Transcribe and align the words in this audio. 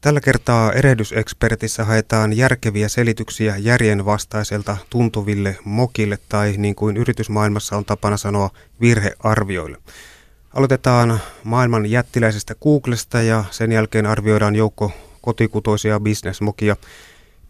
Tällä 0.00 0.20
kertaa 0.20 0.72
erehdysekspertissä 0.72 1.84
haetaan 1.84 2.36
järkeviä 2.36 2.88
selityksiä 2.88 3.56
järjenvastaiselta 3.56 4.76
tuntuville 4.90 5.56
mokille 5.64 6.18
tai 6.28 6.54
niin 6.56 6.74
kuin 6.74 6.96
yritysmaailmassa 6.96 7.76
on 7.76 7.84
tapana 7.84 8.16
sanoa 8.16 8.50
virhearvioille. 8.80 9.78
Aloitetaan 10.54 11.20
maailman 11.44 11.86
jättiläisestä 11.86 12.54
Googlesta 12.54 13.22
ja 13.22 13.44
sen 13.50 13.72
jälkeen 13.72 14.06
arvioidaan 14.06 14.56
joukko 14.56 14.92
kotikutoisia 15.20 16.00
bisnesmokia 16.00 16.76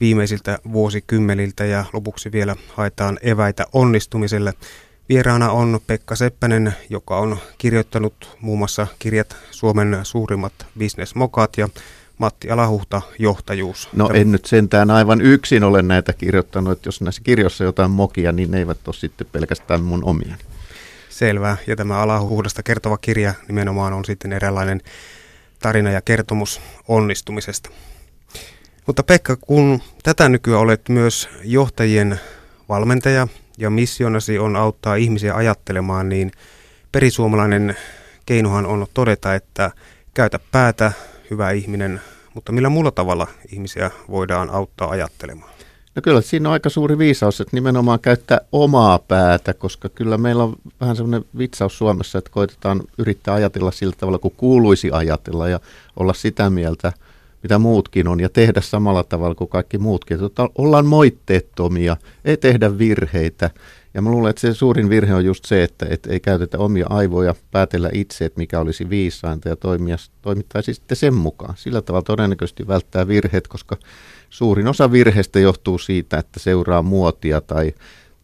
viimeisiltä 0.01 0.59
vuosikymmeniltä 0.73 1.65
ja 1.65 1.85
lopuksi 1.93 2.33
vielä 2.33 2.57
haetaan 2.75 3.19
eväitä 3.23 3.67
onnistumiselle. 3.73 4.55
Vieraana 5.09 5.51
on 5.51 5.81
Pekka 5.87 6.17
Seppänen, 6.17 6.75
joka 6.89 7.19
on 7.19 7.39
kirjoittanut 7.59 8.37
muun 8.41 8.59
muassa 8.59 8.87
kirjat 8.99 9.37
Suomen 9.51 9.99
suurimmat 10.03 10.53
bisnesmokat 10.79 11.59
ja 11.59 11.69
Matti 12.21 12.51
Alahuhta, 12.51 13.03
johtajuus. 13.19 13.89
No 13.93 14.07
Tämä... 14.07 14.19
en 14.21 14.33
nyt 14.33 14.45
sentään 14.45 14.91
aivan 14.91 15.21
yksin 15.21 15.65
ole 15.65 15.83
näitä 15.83 16.13
kirjoittanut, 16.13 16.73
että 16.73 16.89
jos 16.89 17.01
näissä 17.01 17.23
kirjoissa 17.25 17.65
jotain 17.65 17.91
mokia, 17.91 18.33
niin 18.33 18.51
ne 18.51 18.59
eivät 18.59 18.89
ole 18.89 18.95
sitten 18.95 19.27
pelkästään 19.33 19.83
mun 19.83 20.05
omia. 20.05 20.37
Selvä. 21.09 21.57
Ja 21.67 21.77
tämä 21.77 21.99
Alahuhdasta 21.99 22.63
kertova 22.63 22.99
kirja 22.99 23.35
nimenomaan 23.49 23.93
on 23.93 24.05
sitten 24.05 24.33
eräänlainen 24.33 24.81
tarina 25.59 25.91
ja 25.91 26.01
kertomus 26.01 26.61
onnistumisesta. 26.89 27.71
Mutta 28.87 29.03
Pekka, 29.03 29.37
kun 29.37 29.83
tätä 30.03 30.29
nykyään 30.29 30.61
olet 30.61 30.89
myös 30.89 31.29
johtajien 31.45 32.21
valmentaja 32.69 33.29
ja 33.59 33.71
missionasi 33.71 34.39
on 34.39 34.57
auttaa 34.57 34.95
ihmisiä 34.95 35.35
ajattelemaan, 35.35 36.09
niin 36.09 36.33
perisuomalainen 36.93 37.77
keinohan 38.27 38.67
on 38.67 38.87
todeta, 38.95 39.35
että 39.35 39.71
käytä 40.15 40.41
päätä, 40.53 40.93
hyvä 41.31 41.51
ihminen, 41.51 42.01
mutta 42.35 42.53
millä 42.53 42.69
muulla 42.69 42.91
tavalla 42.91 43.27
ihmisiä 43.53 43.91
voidaan 44.11 44.51
auttaa 44.51 44.91
ajattelemaan? 44.91 45.51
No 45.95 46.03
kyllä 46.03 46.21
siinä 46.21 46.49
on 46.49 46.53
aika 46.53 46.69
suuri 46.69 46.99
viisaus, 46.99 47.41
että 47.41 47.57
nimenomaan 47.57 48.01
käyttää 48.01 48.41
omaa 48.53 48.99
päätä, 48.99 49.55
koska 49.55 49.89
kyllä 49.89 50.19
meillä 50.19 50.45
on 50.45 50.57
vähän 50.81 50.97
semmoinen 50.97 51.25
vitsaus 51.39 51.79
Suomessa, 51.79 52.19
että 52.19 52.31
koitetaan 52.31 52.83
yrittää 52.99 53.35
ajatella 53.35 53.71
sillä 53.71 53.95
tavalla 53.99 54.19
kuin 54.19 54.35
kuuluisi 54.37 54.91
ajatella 54.93 55.49
ja 55.49 55.61
olla 55.97 56.13
sitä 56.13 56.51
mieltä, 56.51 56.93
mitä 57.43 57.59
muutkin 57.59 58.09
on, 58.09 58.21
ja 58.21 58.29
tehdä 58.29 58.61
samalla 58.61 59.05
tavalla 59.05 59.35
kuin 59.35 59.51
kaikki 59.51 59.79
muutkin. 59.79 60.25
Että 60.25 60.49
ollaan 60.59 60.87
moitteettomia, 60.87 61.97
ei 62.25 62.37
tehdä 62.37 62.79
virheitä. 62.79 63.51
Ja 63.95 64.03
mä 64.03 64.11
luulen, 64.11 64.31
että 64.31 64.41
se 64.41 64.55
suurin 64.55 64.89
virhe 64.89 65.15
on 65.15 65.25
just 65.25 65.45
se, 65.45 65.63
että, 65.63 65.87
että 65.91 66.13
ei 66.13 66.21
käytetä 66.21 66.59
omia 66.59 66.87
aivoja 66.91 67.35
päätellä 67.51 67.91
itse, 67.93 68.25
että 68.25 68.39
mikä 68.39 68.61
olisi 68.61 68.91
viisainta 68.91 69.49
ja 69.49 69.57
toimia, 69.57 69.97
toimittaisi 70.23 70.75
sitten 70.75 70.97
sen 70.97 71.15
mukaan. 71.15 71.55
Sillä 71.57 71.83
tavalla 71.83 72.05
todennäköisesti 72.05 72.69
välttää 72.69 73.09
virheet, 73.09 73.49
koska 73.49 73.77
suurin 74.31 74.69
osa 74.69 74.93
virheistä 74.93 75.41
johtuu 75.41 75.79
siitä, 75.79 76.19
että 76.19 76.41
seuraa 76.41 76.83
muotia 76.83 77.41
tai, 77.41 77.75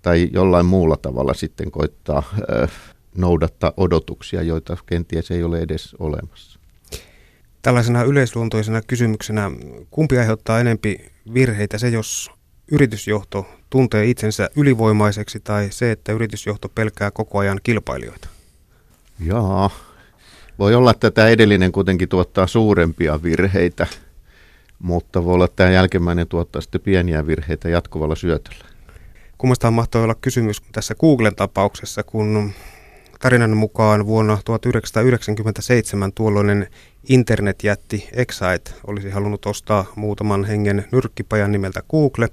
tai 0.02 0.28
jollain 0.32 0.66
muulla 0.66 0.96
tavalla 0.96 1.34
sitten 1.34 1.70
koittaa 1.70 2.22
äh, 2.62 2.70
noudattaa 3.16 3.72
odotuksia, 3.76 4.42
joita 4.42 4.76
kenties 4.86 5.30
ei 5.30 5.42
ole 5.42 5.58
edes 5.60 5.94
olemassa. 5.98 6.58
Tällaisena 7.62 8.02
yleisluontoisena 8.02 8.82
kysymyksenä, 8.82 9.50
kumpi 9.90 10.18
aiheuttaa 10.18 10.60
enempi 10.60 11.12
virheitä, 11.34 11.78
se 11.78 11.88
jos 11.88 12.30
yritysjohto 12.72 13.46
tuntee 13.70 14.06
itsensä 14.06 14.50
ylivoimaiseksi 14.56 15.40
tai 15.40 15.68
se, 15.70 15.90
että 15.90 16.12
yritysjohto 16.12 16.68
pelkää 16.68 17.10
koko 17.10 17.38
ajan 17.38 17.60
kilpailijoita? 17.62 18.28
Jaa, 19.20 19.70
voi 20.58 20.74
olla, 20.74 20.90
että 20.90 21.10
tämä 21.10 21.28
edellinen 21.28 21.72
kuitenkin 21.72 22.08
tuottaa 22.08 22.46
suurempia 22.46 23.22
virheitä, 23.22 23.86
mutta 24.78 25.24
voi 25.24 25.34
olla, 25.34 25.44
että 25.44 25.56
tämä 25.56 25.70
jälkimmäinen 25.70 26.28
tuottaa 26.28 26.62
sitten 26.62 26.80
pieniä 26.80 27.26
virheitä 27.26 27.68
jatkuvalla 27.68 28.14
syötöllä. 28.14 28.64
Kummastaan 29.38 29.74
mahtoi 29.74 30.02
olla 30.04 30.14
kysymys 30.14 30.62
tässä 30.72 30.94
Googlen 30.94 31.36
tapauksessa, 31.36 32.02
kun 32.02 32.52
tarinan 33.20 33.56
mukaan 33.56 34.06
vuonna 34.06 34.38
1997 34.44 36.12
tuolloinen 36.12 36.66
internetjätti 37.08 38.08
Excite 38.12 38.70
olisi 38.86 39.10
halunnut 39.10 39.46
ostaa 39.46 39.92
muutaman 39.96 40.44
hengen 40.44 40.84
nyrkkipajan 40.92 41.52
nimeltä 41.52 41.82
Google, 41.90 42.28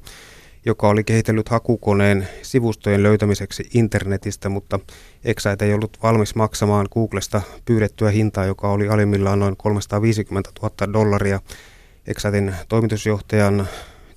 joka 0.66 0.89
oli 0.89 1.03
kehitellyt 1.03 1.50
hakukoneen 1.50 2.28
sivustojen 2.41 3.03
löytämiseksi 3.03 3.69
internetistä, 3.73 4.50
mutta 4.50 4.79
Excite 5.23 5.66
ei 5.66 5.73
ollut 5.73 5.97
valmis 6.03 6.35
maksamaan 6.35 6.88
Googlesta 6.94 7.41
pyydettyä 7.66 8.09
hintaa, 8.09 8.45
joka 8.45 8.72
oli 8.72 8.88
alimmillaan 8.88 9.39
noin 9.39 9.57
350 9.57 10.50
000 10.61 10.94
dollaria. 10.94 11.40
Excitein 12.07 12.55
toimitusjohtajan 12.69 13.67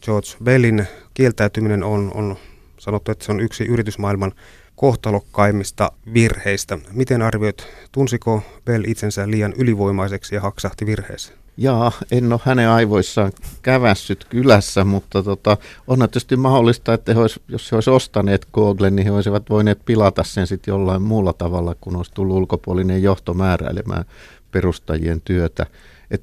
George 0.03 0.29
Bellin 0.45 0.87
kieltäytyminen 1.15 1.85
on, 1.85 2.11
on 2.15 2.37
sanottu, 2.79 3.13
että 3.13 3.25
se 3.25 3.33
on 3.33 3.41
yksi 3.41 3.65
yritysmaailman 3.65 4.33
kohtalokkaimmista 4.77 5.93
virheistä. 6.15 6.79
Miten 6.93 7.23
arvioit, 7.23 7.67
tunsiko 7.93 8.43
Bell 8.65 8.85
itsensä 8.87 9.31
liian 9.31 9.53
ylivoimaiseksi 9.59 10.35
ja 10.35 10.41
haksahti 10.41 10.87
virheeseen? 10.87 11.39
Jaa, 11.57 11.93
en 12.11 12.33
ole 12.33 12.41
hänen 12.45 12.69
aivoissaan 12.69 13.33
kävässyt 13.63 14.25
kylässä, 14.25 14.85
mutta 14.85 15.23
tota, 15.23 15.57
on 15.87 15.99
tietysti 15.99 16.37
mahdollista, 16.37 16.95
että 16.95 17.15
he 17.15 17.21
olisi, 17.21 17.43
jos 17.49 17.73
he 17.73 17.77
olisivat 17.77 17.97
ostaneet 17.97 18.47
Google, 18.53 18.91
niin 18.91 19.07
he 19.07 19.13
olisivat 19.13 19.51
voineet 19.51 19.79
pilata 19.85 20.25
sen 20.25 20.47
sitten 20.47 20.73
jollain 20.73 21.03
muulla 21.03 21.33
tavalla, 21.33 21.75
kun 21.81 21.97
olisi 21.97 22.13
tullut 22.15 22.37
ulkopuolinen 22.37 23.03
johto 23.03 23.35
määräilemään 23.35 24.05
perustajien 24.53 25.21
työtä. 25.21 25.67
Et, 26.11 26.23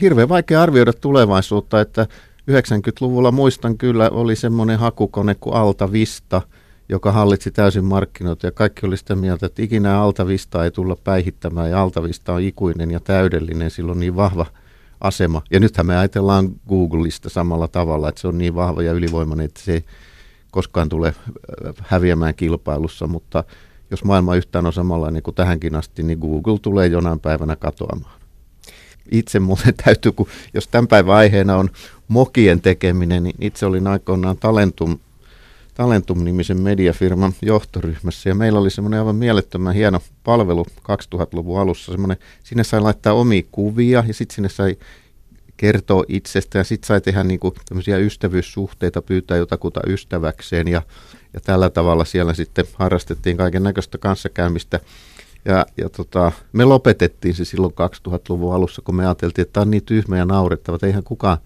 hirveän 0.00 0.28
vaikea 0.28 0.62
arvioida 0.62 0.92
tulevaisuutta, 0.92 1.80
että 1.80 2.06
90-luvulla 2.50 3.32
muistan 3.32 3.78
kyllä 3.78 4.10
oli 4.10 4.36
semmoinen 4.36 4.78
hakukone 4.78 5.34
kuin 5.34 5.54
Alta 5.54 5.92
Vista– 5.92 6.42
joka 6.88 7.12
hallitsi 7.12 7.50
täysin 7.50 7.84
markkinoita 7.84 8.46
ja 8.46 8.52
kaikki 8.52 8.86
oli 8.86 8.96
sitä 8.96 9.14
mieltä, 9.14 9.46
että 9.46 9.62
ikinä 9.62 10.00
Altavista 10.00 10.64
ei 10.64 10.70
tulla 10.70 10.96
päihittämään 10.96 11.70
ja 11.70 11.82
Altavista 11.82 12.32
on 12.32 12.42
ikuinen 12.42 12.90
ja 12.90 13.00
täydellinen, 13.00 13.70
sillä 13.70 13.92
on 13.92 14.00
niin 14.00 14.16
vahva 14.16 14.46
asema. 15.00 15.42
Ja 15.50 15.60
nythän 15.60 15.86
me 15.86 15.96
ajatellaan 15.96 16.48
Googlista 16.68 17.28
samalla 17.28 17.68
tavalla, 17.68 18.08
että 18.08 18.20
se 18.20 18.28
on 18.28 18.38
niin 18.38 18.54
vahva 18.54 18.82
ja 18.82 18.92
ylivoimainen, 18.92 19.44
että 19.44 19.60
se 19.60 19.72
ei 19.72 19.84
koskaan 20.50 20.88
tule 20.88 21.08
äh, 21.08 21.74
häviämään 21.82 22.34
kilpailussa, 22.34 23.06
mutta 23.06 23.44
jos 23.90 24.04
maailma 24.04 24.36
yhtään 24.36 24.66
on 24.66 24.72
samanlainen 24.72 25.22
kuin 25.22 25.34
tähänkin 25.34 25.74
asti, 25.74 26.02
niin 26.02 26.18
Google 26.18 26.58
tulee 26.58 26.86
jonain 26.86 27.20
päivänä 27.20 27.56
katoamaan. 27.56 28.20
Itse 29.10 29.40
muuten 29.40 29.74
täytyy, 29.84 30.12
kun 30.12 30.26
jos 30.54 30.68
tämän 30.68 30.88
päivän 30.88 31.14
aiheena 31.14 31.56
on 31.56 31.70
mokien 32.08 32.60
tekeminen, 32.60 33.22
niin 33.22 33.36
itse 33.40 33.66
olin 33.66 33.86
aikoinaan 33.86 34.36
Talentum 34.36 34.98
Talentum-nimisen 35.74 36.60
mediafirman 36.60 37.32
johtoryhmässä 37.42 38.28
ja 38.28 38.34
meillä 38.34 38.58
oli 38.58 38.70
semmoinen 38.70 39.00
aivan 39.00 39.16
mielettömän 39.16 39.74
hieno 39.74 40.00
palvelu 40.24 40.66
2000-luvun 40.78 41.60
alussa. 41.60 41.92
Semmoinen, 41.92 42.16
sinne 42.42 42.64
sai 42.64 42.80
laittaa 42.80 43.12
omia 43.12 43.42
kuvia 43.52 44.04
ja 44.06 44.14
sitten 44.14 44.34
sinne 44.34 44.48
sai 44.48 44.76
kertoa 45.56 46.04
itsestä 46.08 46.58
ja 46.58 46.64
sitten 46.64 46.86
sai 46.86 47.00
tehdä 47.00 47.24
niinku 47.24 47.54
tämmöisiä 47.68 47.98
ystävyyssuhteita, 47.98 49.02
pyytää 49.02 49.36
jotakuta 49.36 49.80
ystäväkseen 49.86 50.68
ja, 50.68 50.82
ja 51.32 51.40
tällä 51.40 51.70
tavalla 51.70 52.04
siellä 52.04 52.34
sitten 52.34 52.64
harrastettiin 52.74 53.36
kaiken 53.36 53.62
näköistä 53.62 53.98
kanssakäymistä. 53.98 54.80
Ja, 55.44 55.66
ja 55.76 55.88
tota, 55.88 56.32
me 56.52 56.64
lopetettiin 56.64 57.34
se 57.34 57.44
silloin 57.44 57.72
2000-luvun 58.08 58.54
alussa, 58.54 58.82
kun 58.82 58.94
me 58.94 59.06
ajateltiin, 59.06 59.42
että 59.42 59.52
tämä 59.52 59.62
on 59.62 59.70
niin 59.70 59.84
tyhmä 59.84 60.18
ja 60.18 60.24
naurettava, 60.24 60.74
että 60.74 60.86
eihän 60.86 61.04
kukaan 61.04 61.38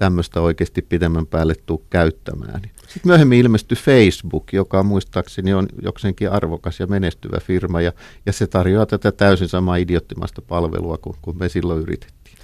tämmöistä 0.00 0.40
oikeasti 0.40 0.82
pidemmän 0.82 1.26
päälle 1.26 1.54
tule 1.66 1.80
käyttämään. 1.90 2.60
Sitten 2.62 3.02
myöhemmin 3.04 3.38
ilmestyi 3.38 3.76
Facebook, 3.76 4.52
joka 4.52 4.82
muistaakseni 4.82 5.54
on 5.54 5.66
jokseenkin 5.82 6.30
arvokas 6.30 6.80
ja 6.80 6.86
menestyvä 6.86 7.40
firma, 7.40 7.80
ja, 7.80 7.92
ja 8.26 8.32
se 8.32 8.46
tarjoaa 8.46 8.86
tätä 8.86 9.12
täysin 9.12 9.48
samaa 9.48 9.76
idiottimasta 9.76 10.42
palvelua 10.42 10.98
kuin, 10.98 11.16
kuin 11.22 11.38
me 11.38 11.48
silloin 11.48 11.82
yritettiin. 11.82 12.36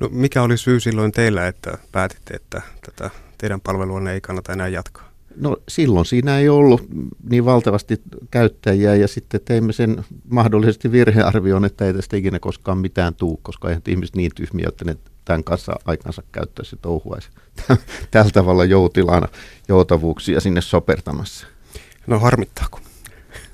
No 0.00 0.08
mikä 0.12 0.42
oli 0.42 0.56
syy 0.56 0.80
silloin 0.80 1.12
teillä, 1.12 1.46
että 1.46 1.78
päätitte, 1.92 2.34
että 2.34 2.62
tätä 2.86 3.10
teidän 3.38 3.60
palvelua 3.60 4.10
ei 4.10 4.20
kannata 4.20 4.52
enää 4.52 4.68
jatkaa? 4.68 5.10
No 5.36 5.56
silloin 5.68 6.06
siinä 6.06 6.38
ei 6.38 6.48
ollut 6.48 6.82
niin 7.30 7.44
valtavasti 7.44 8.02
käyttäjiä 8.30 8.94
ja 8.94 9.08
sitten 9.08 9.40
teimme 9.44 9.72
sen 9.72 10.04
mahdollisesti 10.28 10.92
virhearvioon, 10.92 11.64
että 11.64 11.84
ei 11.84 11.94
tästä 11.94 12.16
ikinä 12.16 12.38
koskaan 12.38 12.78
mitään 12.78 13.14
tuu, 13.14 13.40
koska 13.42 13.68
eihän 13.68 13.82
ihmiset 13.88 14.16
niin 14.16 14.30
tyhmiä, 14.34 14.66
että 14.68 14.84
ne 14.84 14.96
tämän 15.24 15.44
kanssa 15.44 15.72
aikansa 15.84 16.22
käyttäisi 16.32 16.76
touhuaisi 16.82 17.28
tällä 18.10 18.30
tavalla 18.30 18.64
joutilana 18.64 19.28
joutavuuksia 19.68 20.40
sinne 20.40 20.60
sopertamassa. 20.60 21.46
No 22.06 22.18
harmittaako? 22.18 22.80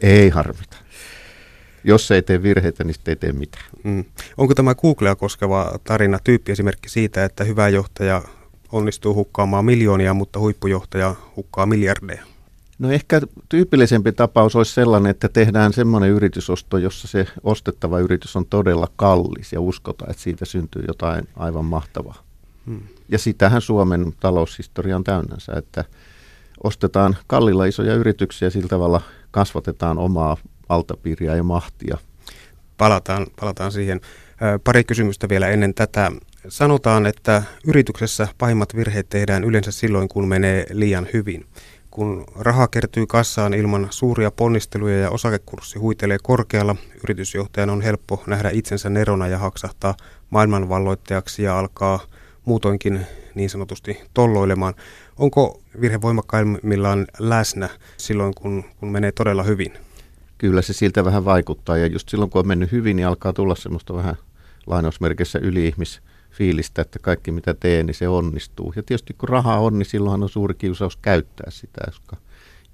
Ei 0.01 0.29
harmita. 0.29 0.77
Jos 1.85 2.11
ei 2.11 2.23
tee 2.23 2.43
virheitä, 2.43 2.85
niin 2.85 2.97
ei 3.07 3.17
tee 3.17 3.33
mitään. 3.33 3.65
Mm. 3.85 4.05
Onko 4.37 4.55
tämä 4.55 4.75
Googlea 4.75 5.17
koskeva 5.17 5.79
tarina 5.85 6.19
tyyppiesimerkki 6.25 6.89
siitä, 6.89 7.25
että 7.25 7.45
hyvä 7.45 7.69
johtaja 7.69 8.23
onnistuu 8.73 9.15
hukkaamaan 9.15 9.65
miljoonia, 9.65 10.15
mutta 10.15 10.39
huippujohtaja 10.39 11.15
hukkaa 11.37 11.67
miljardeja? 11.67 12.36
No 12.79 12.91
ehkä 12.91 13.21
tyypillisempi 13.49 14.13
tapaus 14.13 14.57
olisi 14.57 14.75
sellainen, 14.75 15.11
että 15.11 15.29
tehdään 15.29 15.73
semmoinen 15.73 16.11
yritysosto, 16.11 16.79
jossa 16.79 17.09
se 17.09 17.27
ostettava 17.43 18.01
yritys 18.01 18.37
on 18.37 18.47
todella 18.47 18.89
kallis 18.97 19.53
ja 19.53 19.61
uskotaan, 19.61 20.11
että 20.11 20.23
siitä 20.23 20.45
syntyy 20.45 20.85
jotain 20.89 21.29
aivan 21.37 21.65
mahtavaa. 21.65 22.23
Hmm. 22.67 22.83
Ja 23.09 23.19
sitähän 23.19 23.61
Suomen 23.61 24.13
taloushistoria 24.21 24.97
on 24.97 25.05
täynnänsä, 25.05 25.53
että 25.53 25.85
ostetaan 26.65 27.17
kallilla 27.27 27.65
isoja 27.65 27.95
yrityksiä 27.95 28.47
ja 28.47 28.51
sillä 28.51 28.69
tavalla 28.69 29.01
kasvatetaan 29.31 29.99
omaa 29.99 30.37
valtapiiriä 30.69 31.37
ja 31.37 31.43
mahtia. 31.43 31.99
Palataan, 32.79 33.27
palataan 33.41 33.73
siihen. 33.73 34.01
Pari 34.65 34.85
kysymystä 34.85 35.29
vielä 35.29 35.49
ennen 35.49 35.75
tätä. 35.75 36.13
Sanotaan, 36.49 37.07
että 37.07 37.43
yrityksessä 37.67 38.29
pahimmat 38.39 38.77
virheet 38.77 39.09
tehdään 39.09 39.45
yleensä 39.45 39.73
silloin, 39.73 40.09
kun 40.09 40.29
menee 40.29 40.67
liian 40.71 41.07
hyvin. 41.13 41.47
Kun 41.97 42.25
raha 42.39 42.69
kertyy 42.69 43.07
kassaan 43.07 43.55
ilman 43.55 43.87
suuria 43.91 44.31
ponnisteluja 44.31 44.99
ja 44.99 45.11
osakekurssi 45.11 45.79
huitelee 45.79 46.19
korkealla, 46.23 46.77
yritysjohtajan 47.05 47.71
on 47.71 47.81
helppo 47.81 48.23
nähdä 48.27 48.51
itsensä 48.53 48.91
nerona 48.91 49.29
ja 49.29 49.39
haksahtaa 49.39 49.95
maailmanvalloittajaksi 50.31 51.43
ja 51.43 51.59
alkaa 51.59 52.01
muutoinkin 52.45 53.07
niin 53.35 53.51
sanotusti 53.51 54.01
tolloilemaan. 54.15 54.75
Onko 55.19 55.61
virhe 55.81 56.01
voimakkaimmillaan 56.01 57.07
läsnä 57.19 57.69
silloin, 57.97 58.35
kun, 58.35 58.65
kun 58.81 58.93
menee 58.93 59.13
todella 59.13 59.43
hyvin? 59.43 59.73
Kyllä 60.39 60.63
se 60.63 60.73
siltä 60.73 61.05
vähän 61.05 61.25
vaikuttaa 61.25 61.77
ja 61.77 61.87
just 61.87 62.09
silloin 62.09 62.31
kun 62.31 62.39
on 62.39 62.49
mennyt 62.49 62.73
hyvin, 62.73 62.97
niin 62.97 63.07
alkaa 63.07 63.33
tulla 63.33 63.55
semmoista 63.55 63.95
vähän 63.95 64.17
lainausmerkissä 64.67 65.39
yliihmis 65.39 66.01
fiilistä, 66.37 66.83
että 66.83 66.99
kaikki 66.99 67.31
mitä 67.31 67.55
teen, 67.55 67.87
niin 67.87 67.95
se 67.95 68.09
onnistuu. 68.09 68.73
Ja 68.77 68.83
tietysti 68.83 69.15
kun 69.19 69.29
rahaa 69.29 69.61
on, 69.61 69.79
niin 69.79 69.87
silloinhan 69.87 70.23
on 70.23 70.29
suuri 70.29 70.55
kiusaus 70.55 70.97
käyttää 70.97 71.51
sitä, 71.51 71.81
koska 71.87 72.17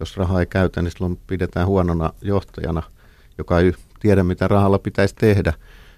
jos 0.01 0.17
rahaa 0.17 0.41
ei 0.41 0.47
käytä, 0.47 0.83
niin 0.83 0.93
silloin 0.93 1.19
pidetään 1.27 1.67
huonona 1.67 2.13
johtajana, 2.23 2.83
joka 3.39 3.61
ei 3.61 3.73
tiedä, 4.01 4.23
mitä 4.23 4.49
rahalla 4.49 4.79
pitäisi 4.79 5.15
tehdä. 5.15 5.53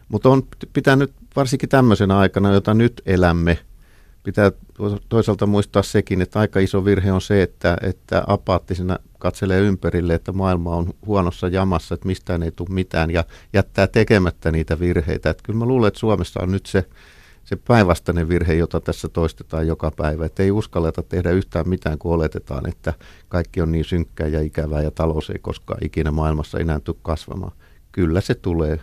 Mutta 0.08 0.28
on 0.28 0.42
pitänyt 0.72 1.12
varsinkin 1.36 1.68
tämmöisenä 1.68 2.18
aikana, 2.18 2.52
jota 2.52 2.74
nyt 2.74 3.02
elämme, 3.06 3.58
pitää 4.22 4.52
toisaalta 5.08 5.46
muistaa 5.46 5.82
sekin, 5.82 6.22
että 6.22 6.40
aika 6.40 6.60
iso 6.60 6.84
virhe 6.84 7.12
on 7.12 7.20
se, 7.20 7.42
että, 7.42 7.76
että 7.80 8.24
apaattisena 8.26 8.98
katselee 9.18 9.60
ympärille, 9.60 10.14
että 10.14 10.32
maailma 10.32 10.76
on 10.76 10.94
huonossa 11.06 11.48
jamassa, 11.48 11.94
että 11.94 12.06
mistään 12.06 12.42
ei 12.42 12.52
tule 12.52 12.68
mitään 12.70 13.10
ja 13.10 13.24
jättää 13.52 13.86
tekemättä 13.86 14.50
niitä 14.50 14.80
virheitä. 14.80 15.30
Että 15.30 15.42
kyllä 15.42 15.58
mä 15.58 15.66
luulen, 15.66 15.88
että 15.88 16.00
Suomessa 16.00 16.40
on 16.42 16.52
nyt 16.52 16.66
se, 16.66 16.84
se 17.44 17.56
päinvastainen 17.56 18.28
virhe, 18.28 18.54
jota 18.54 18.80
tässä 18.80 19.08
toistetaan 19.08 19.66
joka 19.66 19.90
päivä. 19.90 20.26
Että 20.26 20.42
ei 20.42 20.50
uskalleta 20.50 21.02
tehdä 21.02 21.30
yhtään 21.30 21.68
mitään, 21.68 21.98
kun 21.98 22.12
oletetaan, 22.12 22.68
että 22.68 22.94
kaikki 23.28 23.60
on 23.60 23.72
niin 23.72 23.84
synkkää 23.84 24.26
ja 24.26 24.40
ikävää 24.40 24.82
ja 24.82 24.90
talous 24.90 25.30
ei 25.30 25.38
koskaan 25.38 25.84
ikinä 25.84 26.10
maailmassa 26.10 26.58
enää 26.58 26.80
tule 26.80 26.96
kasvamaan. 27.02 27.52
Kyllä 27.92 28.20
se 28.20 28.34
tulee. 28.34 28.80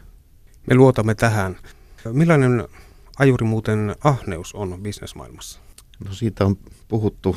Me 0.68 0.76
luotamme 0.76 1.16
tähän. 1.16 1.58
Millainen 2.12 2.68
ajuri 3.20 3.46
muuten 3.46 3.96
ahneus 4.04 4.56
on 4.56 4.80
bisnesmaailmassa? 4.82 5.60
No 6.06 6.14
siitä 6.14 6.46
on 6.46 6.58
puhuttu 6.88 7.36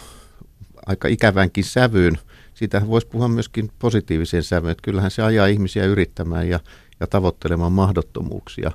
aika 0.87 1.09
ikävänkin 1.09 1.65
sävyyn. 1.65 2.19
Siitä 2.55 2.83
voisi 2.87 3.07
puhua 3.07 3.29
myöskin 3.29 3.71
positiiviseen 3.79 4.43
sävyyn, 4.43 4.71
että 4.73 4.83
kyllähän 4.83 5.11
se 5.11 5.23
ajaa 5.23 5.47
ihmisiä 5.47 5.85
yrittämään 5.85 6.49
ja, 6.49 6.61
ja 7.01 7.07
tavoittelemaan 7.07 7.73
mahdottomuuksia. 7.73 8.73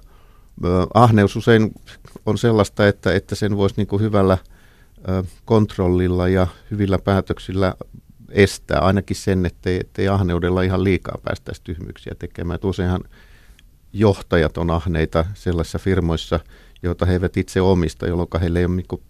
Ahneus 0.94 1.36
usein 1.36 1.72
on 2.26 2.38
sellaista, 2.38 2.88
että, 2.88 3.14
että 3.14 3.36
sen 3.36 3.58
voisi 3.58 3.76
niin 3.78 3.88
kuin 3.88 4.02
hyvällä 4.02 4.38
kontrollilla 5.46 6.28
ja 6.28 6.48
hyvillä 6.72 7.00
päätöksillä 7.00 7.76
estää 8.30 8.80
ainakin 8.80 9.16
sen, 9.16 9.46
ettei, 9.46 9.80
ettei 9.80 10.08
ahneudella 10.08 10.62
ihan 10.62 10.84
liikaa 10.84 11.18
päästäisi 11.24 11.62
tyhmyyksiä 11.64 12.14
tekemään. 12.20 12.56
Että 12.56 12.68
useinhan 12.68 13.04
johtajat 13.94 14.58
on 14.58 14.70
ahneita 14.70 15.26
sellaisissa 15.34 15.80
firmoissa, 15.80 16.40
joita 16.84 17.06
he 17.06 17.14
eivät 17.14 17.38
itse 17.38 17.62
omista, 17.62 18.08
jolloin 18.08 18.28
heillä 18.42 18.60
ei 18.60 18.66
ole 18.66 18.76
niin 18.76 19.04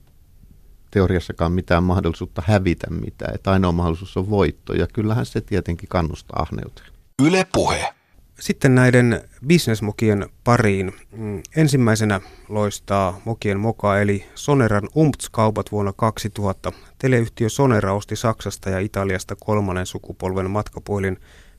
teoriassakaan 0.92 1.52
mitään 1.52 1.84
mahdollisuutta 1.84 2.44
hävitä 2.46 2.88
mitään. 2.90 3.36
Että 3.36 3.52
ainoa 3.52 3.72
mahdollisuus 3.72 4.18
on 4.18 4.30
voitto 4.30 4.74
ja 4.74 4.88
kyllähän 4.94 5.26
se 5.26 5.42
tietenkin 5.42 5.90
kannustaa 5.90 6.42
ahneuteen. 6.42 6.88
Yle 7.22 7.48
puhe. 7.54 7.94
Sitten 8.40 8.76
näiden 8.76 9.22
bisnesmokien 9.48 10.30
pariin. 10.44 10.94
Mm, 11.12 11.42
ensimmäisenä 11.56 12.22
loistaa 12.50 13.22
mokien 13.26 13.60
moka 13.60 14.00
eli 14.00 14.26
Soneran 14.36 14.90
UMTS-kaupat 14.96 15.72
vuonna 15.72 15.94
2000. 15.94 16.72
Teleyhtiö 16.98 17.50
Sonera 17.50 17.94
osti 17.94 18.16
Saksasta 18.16 18.70
ja 18.70 18.80
Italiasta 18.80 19.36
kolmannen 19.36 19.86
sukupolven 19.86 20.52
matkapuhelin 20.52 21.18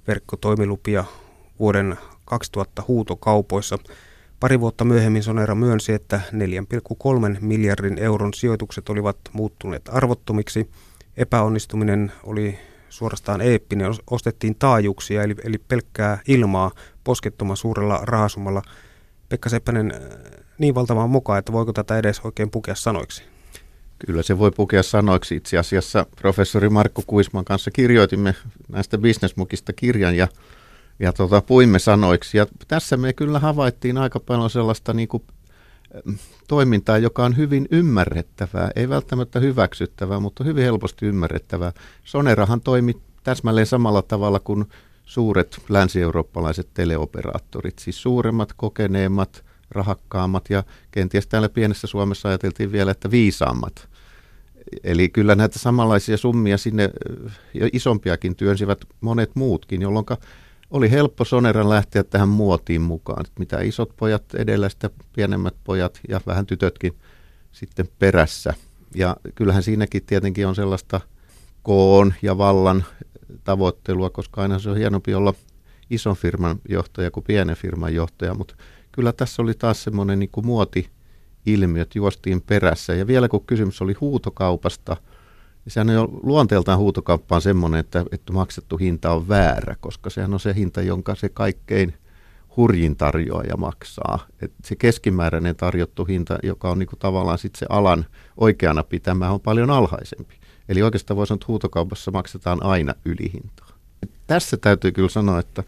verkkotoimilupia 0.09 1.05
vuoden 1.59 1.97
2000 2.25 2.83
huutokaupoissa. 2.89 3.79
Pari 4.41 4.61
vuotta 4.61 4.85
myöhemmin 4.85 5.23
Sonera 5.23 5.55
myönsi, 5.55 5.93
että 5.93 6.21
4,3 6.33 7.39
miljardin 7.41 7.99
euron 7.99 8.35
sijoitukset 8.35 8.89
olivat 8.89 9.17
muuttuneet 9.33 9.89
arvottomiksi. 9.93 10.71
Epäonnistuminen 11.17 12.13
oli 12.25 12.59
suorastaan 12.91 13.41
eeppinen. 13.41 13.95
Ostettiin 14.11 14.57
taajuuksia, 14.59 15.23
eli, 15.23 15.35
eli 15.45 15.59
pelkkää 15.59 16.19
ilmaa 16.29 16.71
poskettoman 17.05 17.57
suurella 17.57 18.01
rahasummalla. 18.03 18.63
Pekka 19.29 19.49
Seppänen, 19.49 19.93
äh, 19.95 20.01
niin 20.59 20.75
valtavan 20.75 21.11
mukaan, 21.11 21.39
että 21.39 21.53
voiko 21.53 21.73
tätä 21.73 21.99
edes 21.99 22.21
oikein 22.21 22.51
pukea 22.51 22.75
sanoiksi? 22.75 23.23
Kyllä 24.07 24.23
se 24.23 24.39
voi 24.39 24.51
pukea 24.51 24.83
sanoiksi. 24.83 25.37
Itse 25.37 25.59
asiassa 25.59 26.07
professori 26.17 26.69
Markku 26.69 27.03
Kuisman 27.07 27.45
kanssa 27.45 27.71
kirjoitimme 27.71 28.35
näistä 28.69 28.99
bisnesmukista 28.99 29.73
kirjan 29.73 30.17
ja 30.17 30.29
ja 31.01 31.13
tota, 31.13 31.41
puimme 31.41 31.79
sanoiksi. 31.79 32.39
Ja 32.39 32.47
tässä 32.69 32.97
me 32.97 33.13
kyllä 33.13 33.39
havaittiin 33.39 33.99
aika 33.99 34.21
paljon 34.21 34.51
sellaista 34.51 34.93
niin 34.93 35.09
kuin, 35.09 35.23
toimintaa, 36.49 36.99
joka 36.99 37.25
on 37.25 37.37
hyvin 37.37 37.69
ymmärrettävää, 37.71 38.71
ei 38.77 38.89
välttämättä 38.89 39.41
hyväksyttävää, 39.41 40.21
mutta 40.21 40.45
hyvin 40.45 40.65
helposti 40.65 41.07
ymmärrettävää. 41.07 41.73
Sonerahan 42.05 42.61
toimi 42.61 42.97
täsmälleen 43.23 43.67
samalla 43.67 44.03
tavalla 44.03 44.41
kuin 44.41 44.65
suuret 45.05 45.63
länsi-eurooppalaiset 45.69 46.69
teleoperaattorit, 46.75 47.79
siis 47.79 48.03
suuremmat, 48.03 48.53
kokeneemmat, 48.57 49.45
rahakkaammat 49.71 50.51
ja 50.51 50.65
kenties 50.91 51.27
täällä 51.27 51.49
pienessä 51.49 51.87
Suomessa 51.87 52.29
ajateltiin 52.29 52.73
vielä, 52.73 52.91
että 52.91 53.11
viisaammat. 53.11 53.89
Eli 54.85 55.09
kyllä 55.09 55.35
näitä 55.35 55.59
samanlaisia 55.59 56.17
summia 56.17 56.59
sinne 56.59 56.91
ja 57.55 57.69
isompiakin 57.73 58.37
työnsivät 58.37 58.79
monet 59.01 59.31
muutkin, 59.35 59.83
jolloin 59.83 60.07
oli 60.71 60.91
helppo 60.91 61.25
Soneran 61.25 61.69
lähteä 61.69 62.05
tähän 62.05 62.29
muotiin 62.29 62.81
mukaan. 62.81 63.21
Että 63.21 63.39
mitä 63.39 63.61
isot 63.61 63.97
pojat 63.97 64.35
edellä, 64.35 64.69
sitä 64.69 64.91
pienemmät 65.17 65.55
pojat 65.65 66.01
ja 66.09 66.21
vähän 66.27 66.47
tytötkin 66.47 66.97
sitten 67.53 67.89
perässä. 67.99 68.55
Ja 68.95 69.17
kyllähän 69.35 69.63
siinäkin 69.63 70.03
tietenkin 70.07 70.47
on 70.47 70.55
sellaista 70.55 71.01
koon 71.63 72.15
ja 72.23 72.39
vallan 72.39 72.85
tavoittelua, 73.45 74.11
koska 74.11 74.43
aina 74.43 74.59
se 74.59 74.71
on 74.71 74.77
hienompi 74.77 75.15
olla 75.15 75.35
ison 75.91 76.17
firman 76.17 76.59
johtaja 76.69 77.11
kuin 77.11 77.25
pienen 77.25 77.57
firman 77.57 77.95
johtaja, 77.95 78.35
mutta 78.35 78.55
kyllä 78.93 79.13
tässä 79.13 79.43
oli 79.43 79.55
taas 79.55 79.85
semmoinen 79.85 80.19
niin 80.19 80.31
muoti 80.45 80.91
ilmiöt 81.47 81.95
juostiin 81.95 82.43
perässä. 82.43 82.95
Ja 82.95 83.07
vielä 83.07 83.29
kun 83.29 83.47
kysymys 83.47 83.83
oli 83.83 83.95
huutokaupasta– 84.01 84.97
niin 85.65 85.73
sehän 85.73 85.89
on 85.89 85.95
jo 85.95 86.09
luonteeltaan 86.23 86.79
huutokauppaan 86.79 87.43
semmoinen, 87.43 87.81
että, 87.81 88.05
että 88.13 88.33
maksettu 88.33 88.77
hinta 88.77 89.13
on 89.13 89.29
väärä, 89.29 89.77
koska 89.81 90.11
sehän 90.11 90.35
on 90.35 90.41
se 90.41 90.55
hinta, 90.55 90.83
jonka 90.83 91.15
se 91.15 91.29
kaikkein 91.29 91.95
hurjin 92.57 92.97
tarjoaja 92.97 93.57
maksaa. 93.57 94.27
Et 94.43 94.53
se 94.65 94.77
keskimääräinen 94.77 95.57
tarjottu 95.57 96.05
hinta, 96.05 96.39
joka 96.43 96.71
on 96.71 96.79
niinku 96.79 96.97
tavallaan 96.97 97.39
sit 97.39 97.55
se 97.57 97.67
alan 97.69 98.07
oikeana 98.37 98.83
pitämä, 98.83 99.31
on 99.31 99.41
paljon 99.41 99.71
alhaisempi. 99.71 100.35
Eli 100.69 100.83
oikeastaan 100.83 101.17
voisi 101.17 101.29
sanoa, 101.29 101.37
että 101.37 101.47
huutokaupassa 101.49 102.11
maksetaan 102.11 102.63
aina 102.63 102.95
ylihintaa. 103.05 103.69
Et 104.03 104.11
tässä 104.27 104.57
täytyy 104.57 104.93
kyllä 104.93 105.09
sanoa, 105.09 105.39
että, 105.39 105.65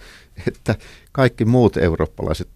että 0.49 0.75
kaikki 1.13 1.45
muut 1.45 1.77
eurooppalaiset 1.77 2.49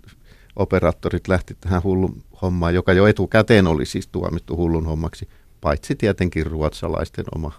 operaattorit 0.57 1.29
lähti 1.29 1.57
tähän 1.61 1.83
hullun 1.83 2.23
hommaan, 2.43 2.75
joka 2.75 2.93
jo 2.93 3.07
etukäteen 3.07 3.67
oli 3.67 3.87
siis 3.87 4.07
tuomittu 4.07 4.57
hullun 4.57 4.87
hommaksi, 4.87 5.29
paitsi 5.61 5.95
tietenkin 5.95 6.47
ruotsalaisten 6.47 7.25
oma 7.35 7.53